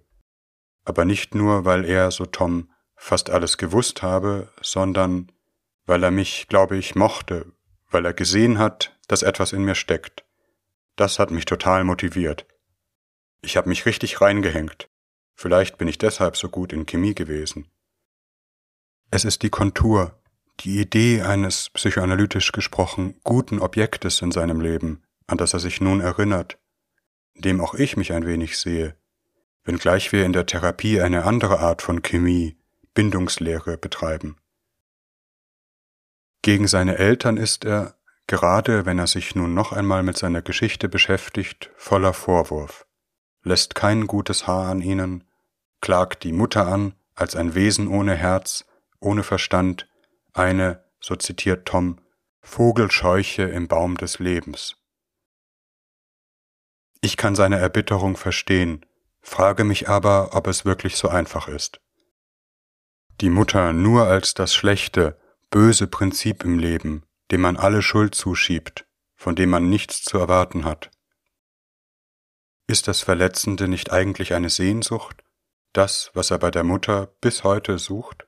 Aber 0.83 1.05
nicht 1.05 1.35
nur, 1.35 1.65
weil 1.65 1.85
er, 1.85 2.11
so 2.11 2.25
Tom, 2.25 2.69
fast 2.95 3.29
alles 3.29 3.57
gewusst 3.57 4.01
habe, 4.01 4.49
sondern 4.61 5.31
weil 5.85 6.03
er 6.03 6.11
mich, 6.11 6.47
glaube 6.47 6.77
ich, 6.77 6.95
mochte, 6.95 7.51
weil 7.89 8.05
er 8.05 8.13
gesehen 8.13 8.57
hat, 8.57 8.97
dass 9.07 9.23
etwas 9.23 9.53
in 9.53 9.63
mir 9.63 9.75
steckt. 9.75 10.25
Das 10.95 11.19
hat 11.19 11.31
mich 11.31 11.45
total 11.45 11.83
motiviert. 11.83 12.47
Ich 13.41 13.57
habe 13.57 13.69
mich 13.69 13.85
richtig 13.85 14.21
reingehängt. 14.21 14.89
Vielleicht 15.35 15.77
bin 15.77 15.87
ich 15.87 15.97
deshalb 15.97 16.37
so 16.37 16.49
gut 16.49 16.71
in 16.71 16.85
Chemie 16.85 17.13
gewesen. 17.13 17.69
Es 19.11 19.25
ist 19.25 19.43
die 19.43 19.49
Kontur, 19.49 20.19
die 20.61 20.79
Idee 20.79 21.21
eines, 21.21 21.69
psychoanalytisch 21.69 22.51
gesprochen, 22.51 23.19
guten 23.23 23.59
Objektes 23.59 24.21
in 24.21 24.31
seinem 24.31 24.61
Leben, 24.61 25.03
an 25.27 25.37
das 25.37 25.53
er 25.53 25.59
sich 25.59 25.81
nun 25.81 25.99
erinnert, 25.99 26.57
dem 27.35 27.61
auch 27.61 27.73
ich 27.75 27.97
mich 27.97 28.13
ein 28.13 28.25
wenig 28.25 28.57
sehe, 28.57 28.95
wenngleich 29.63 30.11
wir 30.11 30.25
in 30.25 30.33
der 30.33 30.45
Therapie 30.45 31.01
eine 31.01 31.25
andere 31.25 31.59
Art 31.59 31.81
von 31.81 32.01
Chemie, 32.01 32.57
Bindungslehre 32.93 33.77
betreiben. 33.77 34.37
Gegen 36.41 36.67
seine 36.67 36.97
Eltern 36.97 37.37
ist 37.37 37.65
er, 37.65 37.95
gerade 38.27 38.85
wenn 38.85 38.99
er 38.99 39.07
sich 39.07 39.35
nun 39.35 39.53
noch 39.53 39.71
einmal 39.71 40.03
mit 40.03 40.17
seiner 40.17 40.41
Geschichte 40.41 40.87
beschäftigt, 40.87 41.71
voller 41.75 42.13
Vorwurf, 42.13 42.85
lässt 43.43 43.75
kein 43.75 44.07
gutes 44.07 44.47
Haar 44.47 44.69
an 44.69 44.81
ihnen, 44.81 45.23
klagt 45.81 46.23
die 46.23 46.31
Mutter 46.31 46.67
an 46.67 46.93
als 47.15 47.35
ein 47.35 47.55
Wesen 47.55 47.87
ohne 47.87 48.15
Herz, 48.15 48.65
ohne 48.99 49.23
Verstand, 49.23 49.87
eine, 50.33 50.83
so 50.99 51.15
zitiert 51.15 51.67
Tom, 51.67 51.99
Vogelscheuche 52.41 53.43
im 53.43 53.67
Baum 53.67 53.97
des 53.97 54.19
Lebens. 54.19 54.75
Ich 57.05 57.17
kann 57.17 57.35
seine 57.35 57.59
Erbitterung 57.59 58.17
verstehen, 58.17 58.83
frage 59.21 59.63
mich 59.63 59.87
aber, 59.87 60.35
ob 60.35 60.47
es 60.47 60.65
wirklich 60.65 60.95
so 60.97 61.07
einfach 61.07 61.47
ist 61.47 61.79
die 63.21 63.29
Mutter 63.29 63.71
nur 63.73 64.07
als 64.07 64.33
das 64.33 64.53
schlechte, 64.53 65.17
böse 65.49 65.87
Prinzip 65.87 66.43
im 66.43 66.59
Leben, 66.59 67.03
dem 67.31 67.41
man 67.41 67.57
alle 67.57 67.81
Schuld 67.81 68.13
zuschiebt, 68.13 68.85
von 69.15 69.35
dem 69.35 69.49
man 69.49 69.69
nichts 69.69 70.03
zu 70.03 70.17
erwarten 70.17 70.65
hat. 70.65 70.91
Ist 72.67 72.87
das 72.87 73.01
Verletzende 73.01 73.67
nicht 73.67 73.91
eigentlich 73.91 74.33
eine 74.33 74.49
Sehnsucht, 74.49 75.23
das, 75.71 76.11
was 76.13 76.31
er 76.31 76.39
bei 76.39 76.51
der 76.51 76.63
Mutter 76.63 77.07
bis 77.21 77.43
heute 77.43 77.77
sucht? 77.77 78.27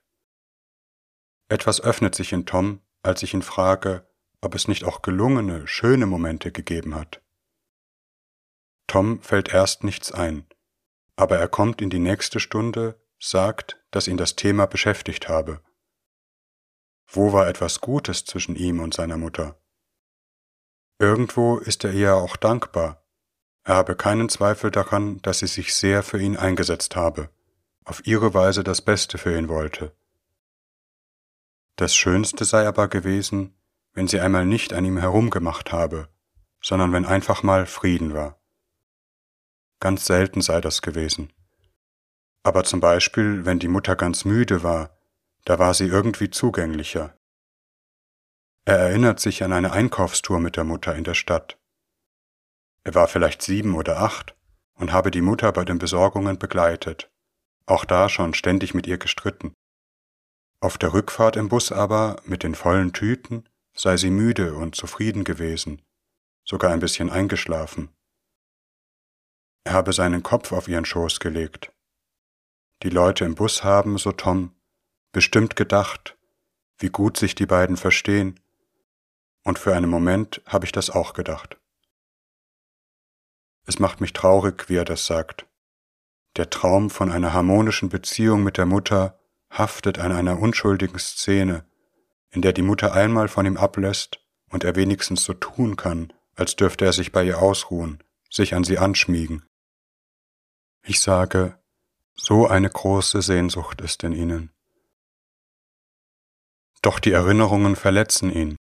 Etwas 1.50 1.82
öffnet 1.82 2.16
sich 2.16 2.34
in 2.34 2.46
Tom, 2.46 2.82
als 3.02 3.24
ich 3.24 3.34
ihn 3.34 3.42
frage, 3.42 4.08
ob 4.42 4.54
es 4.54 4.68
nicht 4.68 4.84
auch 4.84 5.02
gelungene, 5.02 5.68
schöne 5.68 6.06
Momente 6.06 6.52
gegeben 6.52 6.96
hat. 6.96 7.22
Tom 8.88 9.22
fällt 9.22 9.54
erst 9.54 9.84
nichts 9.84 10.12
ein, 10.12 10.48
aber 11.16 11.38
er 11.38 11.48
kommt 11.48 11.82
in 11.82 11.90
die 11.90 12.00
nächste 12.00 12.40
Stunde 12.40 13.00
sagt, 13.20 13.78
dass 13.92 14.08
ihn 14.08 14.18
das 14.18 14.36
Thema 14.36 14.66
beschäftigt 14.66 15.28
habe. 15.28 15.62
Wo 17.10 17.34
war 17.34 17.48
etwas 17.48 17.82
Gutes 17.82 18.26
zwischen 18.26 18.56
ihm 18.56 18.80
und 18.80 18.94
seiner 18.94 19.18
Mutter? 19.18 19.60
Irgendwo 21.00 21.58
ist 21.58 21.84
er 21.84 21.94
ihr 21.94 22.16
auch 22.16 22.38
dankbar. 22.38 23.04
Er 23.64 23.76
habe 23.76 23.96
keinen 23.96 24.30
Zweifel 24.30 24.72
daran, 24.72 25.22
dass 25.22 25.40
sie 25.40 25.48
sich 25.48 25.74
sehr 25.74 26.04
für 26.04 26.20
ihn 26.20 26.38
eingesetzt 26.38 26.96
habe, 26.96 27.30
auf 27.84 28.06
ihre 28.06 28.34
Weise 28.34 28.64
das 28.64 28.82
Beste 28.82 29.18
für 29.18 29.38
ihn 29.38 29.50
wollte. 29.50 29.96
Das 31.76 31.96
Schönste 31.96 32.46
sei 32.46 32.68
aber 32.68 32.88
gewesen, 32.88 33.56
wenn 33.94 34.08
sie 34.08 34.20
einmal 34.20 34.46
nicht 34.46 34.74
an 34.74 34.86
ihm 34.86 34.98
herumgemacht 34.98 35.72
habe, 35.72 36.10
sondern 36.62 36.92
wenn 36.94 37.06
einfach 37.06 37.44
mal 37.44 37.66
Frieden 37.66 38.14
war. 38.14 38.40
Ganz 39.80 40.06
selten 40.06 40.42
sei 40.42 40.62
das 40.62 40.82
gewesen. 40.82 41.32
Aber 42.44 42.64
zum 42.64 42.80
Beispiel, 42.80 43.46
wenn 43.46 43.60
die 43.60 43.68
Mutter 43.68 43.96
ganz 43.96 44.26
müde 44.26 44.64
war, 44.64 44.98
da 45.46 45.60
war 45.60 45.74
sie 45.74 45.86
irgendwie 45.86 46.30
zugänglicher. 46.30 47.18
Er 48.66 48.78
erinnert 48.80 49.20
sich 49.20 49.44
an 49.44 49.54
eine 49.54 49.72
Einkaufstour 49.72 50.40
mit 50.40 50.58
der 50.58 50.64
Mutter 50.64 50.96
in 50.96 51.04
der 51.04 51.14
Stadt. 51.14 51.58
Er 52.84 52.96
war 52.96 53.08
vielleicht 53.08 53.42
sieben 53.42 53.76
oder 53.76 54.00
acht 54.00 54.36
und 54.76 54.92
habe 54.92 55.12
die 55.12 55.22
Mutter 55.22 55.52
bei 55.52 55.66
den 55.66 55.78
Besorgungen 55.78 56.40
begleitet, 56.40 57.10
auch 57.66 57.86
da 57.86 58.10
schon 58.10 58.34
ständig 58.34 58.74
mit 58.74 58.88
ihr 58.88 58.98
gestritten. 58.98 59.54
Auf 60.60 60.78
der 60.78 60.94
Rückfahrt 60.94 61.36
im 61.36 61.50
Bus 61.50 61.72
aber, 61.72 62.18
mit 62.26 62.44
den 62.44 62.56
vollen 62.56 62.94
Tüten, 62.94 63.48
sei 63.76 63.96
sie 63.96 64.10
müde 64.10 64.56
und 64.56 64.76
zufrieden 64.76 65.24
gewesen, 65.24 65.82
sogar 66.44 66.72
ein 66.72 66.80
bisschen 66.80 67.10
eingeschlafen. 67.10 67.90
Er 69.68 69.74
habe 69.74 69.92
seinen 69.92 70.24
Kopf 70.24 70.54
auf 70.54 70.70
ihren 70.70 70.86
Schoß 70.86 71.20
gelegt 71.20 71.74
die 72.84 72.90
Leute 72.90 73.26
im 73.26 73.36
Bus 73.36 73.66
haben, 73.66 73.98
so 73.98 74.14
Tom, 74.14 74.56
bestimmt 75.12 75.58
gedacht, 75.58 76.18
wie 76.80 76.88
gut 76.88 77.18
sich 77.18 77.36
die 77.36 77.46
beiden 77.46 77.76
verstehen, 77.76 78.40
und 79.44 79.60
für 79.60 79.76
einen 79.76 79.90
Moment 79.90 80.42
habe 80.46 80.66
ich 80.66 80.72
das 80.72 80.90
auch 80.90 81.12
gedacht. 81.12 81.58
Es 83.66 83.78
macht 83.78 84.00
mich 84.00 84.14
traurig, 84.14 84.70
wie 84.70 84.78
er 84.78 84.86
das 84.86 85.06
sagt. 85.06 85.48
Der 86.38 86.50
Traum 86.50 86.90
von 86.90 87.12
einer 87.12 87.34
harmonischen 87.34 87.90
Beziehung 87.90 88.44
mit 88.44 88.58
der 88.58 88.66
Mutter 88.66 89.20
haftet 89.52 90.00
an 90.00 90.14
einer 90.14 90.40
unschuldigen 90.40 91.00
Szene, 91.00 91.66
in 92.30 92.42
der 92.42 92.54
die 92.54 92.62
Mutter 92.62 92.94
einmal 92.94 93.28
von 93.28 93.46
ihm 93.46 93.58
ablässt 93.58 94.22
und 94.50 94.64
er 94.64 94.78
wenigstens 94.78 95.26
so 95.26 95.34
tun 95.34 95.76
kann, 95.76 96.14
als 96.36 96.56
dürfte 96.56 96.86
er 96.86 96.94
sich 96.94 97.12
bei 97.12 97.26
ihr 97.26 97.42
ausruhen, 97.42 98.02
sich 98.30 98.56
an 98.56 98.64
sie 98.64 98.78
anschmiegen. 98.78 99.44
Ich 100.90 101.02
sage, 101.02 101.60
so 102.16 102.48
eine 102.48 102.70
große 102.70 103.22
Sehnsucht 103.22 103.82
ist 103.82 104.04
in 104.04 104.14
ihnen. 104.14 104.54
Doch 106.82 107.00
die 107.00 107.12
Erinnerungen 107.12 107.76
verletzen 107.76 108.32
ihn, 108.32 108.56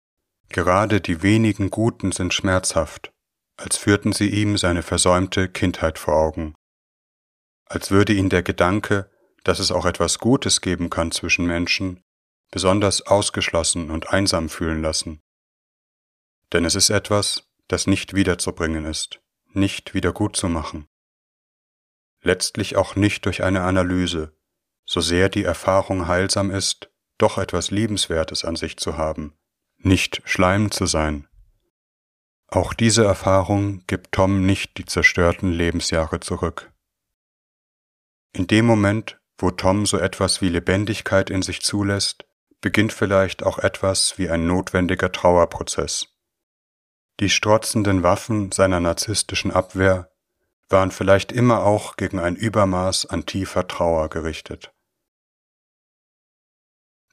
gerade 0.49 1.01
die 1.01 1.21
wenigen 1.21 1.69
Guten 1.69 2.11
sind 2.11 2.33
schmerzhaft, 2.33 3.11
als 3.57 3.77
führten 3.77 4.11
sie 4.11 4.27
ihm 4.29 4.57
seine 4.57 4.81
versäumte 4.81 5.49
Kindheit 5.49 5.99
vor 5.99 6.15
Augen, 6.15 6.55
als 7.67 7.91
würde 7.91 8.13
ihn 8.13 8.29
der 8.29 8.41
Gedanke, 8.41 9.11
dass 9.43 9.59
es 9.59 9.71
auch 9.71 9.85
etwas 9.85 10.17
Gutes 10.17 10.61
geben 10.61 10.89
kann 10.89 11.11
zwischen 11.11 11.45
Menschen, 11.45 12.01
besonders 12.49 13.03
ausgeschlossen 13.03 13.91
und 13.91 14.09
einsam 14.09 14.49
fühlen 14.49 14.81
lassen. 14.81 15.21
Denn 16.53 16.65
es 16.65 16.73
ist 16.73 16.89
etwas, 16.89 17.47
das 17.67 17.85
nicht 17.85 18.15
wiederzubringen 18.15 18.85
ist, 18.85 19.21
nicht 19.53 19.93
wieder 19.93 20.11
gut 20.11 20.35
zu 20.35 20.49
machen 20.49 20.87
letztlich 22.25 22.75
auch 22.75 22.95
nicht 22.95 23.25
durch 23.25 23.43
eine 23.43 23.61
Analyse, 23.61 24.33
so 24.85 25.01
sehr 25.01 25.29
die 25.29 25.43
Erfahrung 25.43 26.07
heilsam 26.07 26.51
ist, 26.51 26.89
doch 27.17 27.37
etwas 27.37 27.71
Liebenswertes 27.71 28.43
an 28.43 28.55
sich 28.55 28.77
zu 28.77 28.97
haben, 28.97 29.37
nicht 29.77 30.21
Schleim 30.25 30.71
zu 30.71 30.85
sein. 30.85 31.27
Auch 32.47 32.73
diese 32.73 33.05
Erfahrung 33.05 33.83
gibt 33.87 34.11
Tom 34.11 34.45
nicht 34.45 34.77
die 34.77 34.85
zerstörten 34.85 35.51
Lebensjahre 35.51 36.19
zurück. 36.19 36.71
In 38.33 38.47
dem 38.47 38.65
Moment, 38.65 39.19
wo 39.37 39.51
Tom 39.51 39.85
so 39.85 39.97
etwas 39.97 40.41
wie 40.41 40.49
Lebendigkeit 40.49 41.29
in 41.29 41.41
sich 41.41 41.61
zulässt, 41.61 42.25
beginnt 42.61 42.93
vielleicht 42.93 43.43
auch 43.43 43.59
etwas 43.59 44.17
wie 44.17 44.29
ein 44.29 44.47
notwendiger 44.47 45.11
Trauerprozess. 45.11 46.07
Die 47.19 47.29
strotzenden 47.29 48.03
Waffen 48.03 48.51
seiner 48.51 48.79
narzisstischen 48.79 49.51
Abwehr 49.51 50.11
waren 50.69 50.91
vielleicht 50.91 51.31
immer 51.31 51.63
auch 51.63 51.95
gegen 51.95 52.19
ein 52.19 52.35
Übermaß 52.35 53.05
an 53.05 53.25
tiefer 53.25 53.67
Trauer 53.67 54.09
gerichtet. 54.09 54.73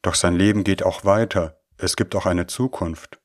Doch 0.03 0.15
sein 0.15 0.35
Leben 0.35 0.65
geht 0.65 0.83
auch 0.83 1.05
weiter, 1.05 1.61
es 1.77 1.97
gibt 1.97 2.15
auch 2.17 2.27
eine 2.27 2.47
Zukunft. 2.47 3.21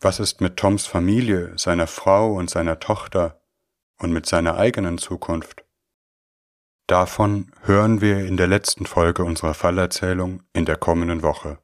Was 0.00 0.20
ist 0.20 0.40
mit 0.40 0.56
Toms 0.56 0.86
Familie, 0.86 1.56
seiner 1.58 1.86
Frau 1.86 2.34
und 2.34 2.50
seiner 2.50 2.78
Tochter 2.78 3.42
und 3.98 4.12
mit 4.12 4.26
seiner 4.26 4.56
eigenen 4.56 4.98
Zukunft? 4.98 5.64
Davon 6.86 7.52
hören 7.62 8.00
wir 8.00 8.24
in 8.24 8.36
der 8.36 8.46
letzten 8.46 8.86
Folge 8.86 9.24
unserer 9.24 9.54
Fallerzählung 9.54 10.42
in 10.52 10.64
der 10.64 10.76
kommenden 10.76 11.22
Woche. 11.22 11.58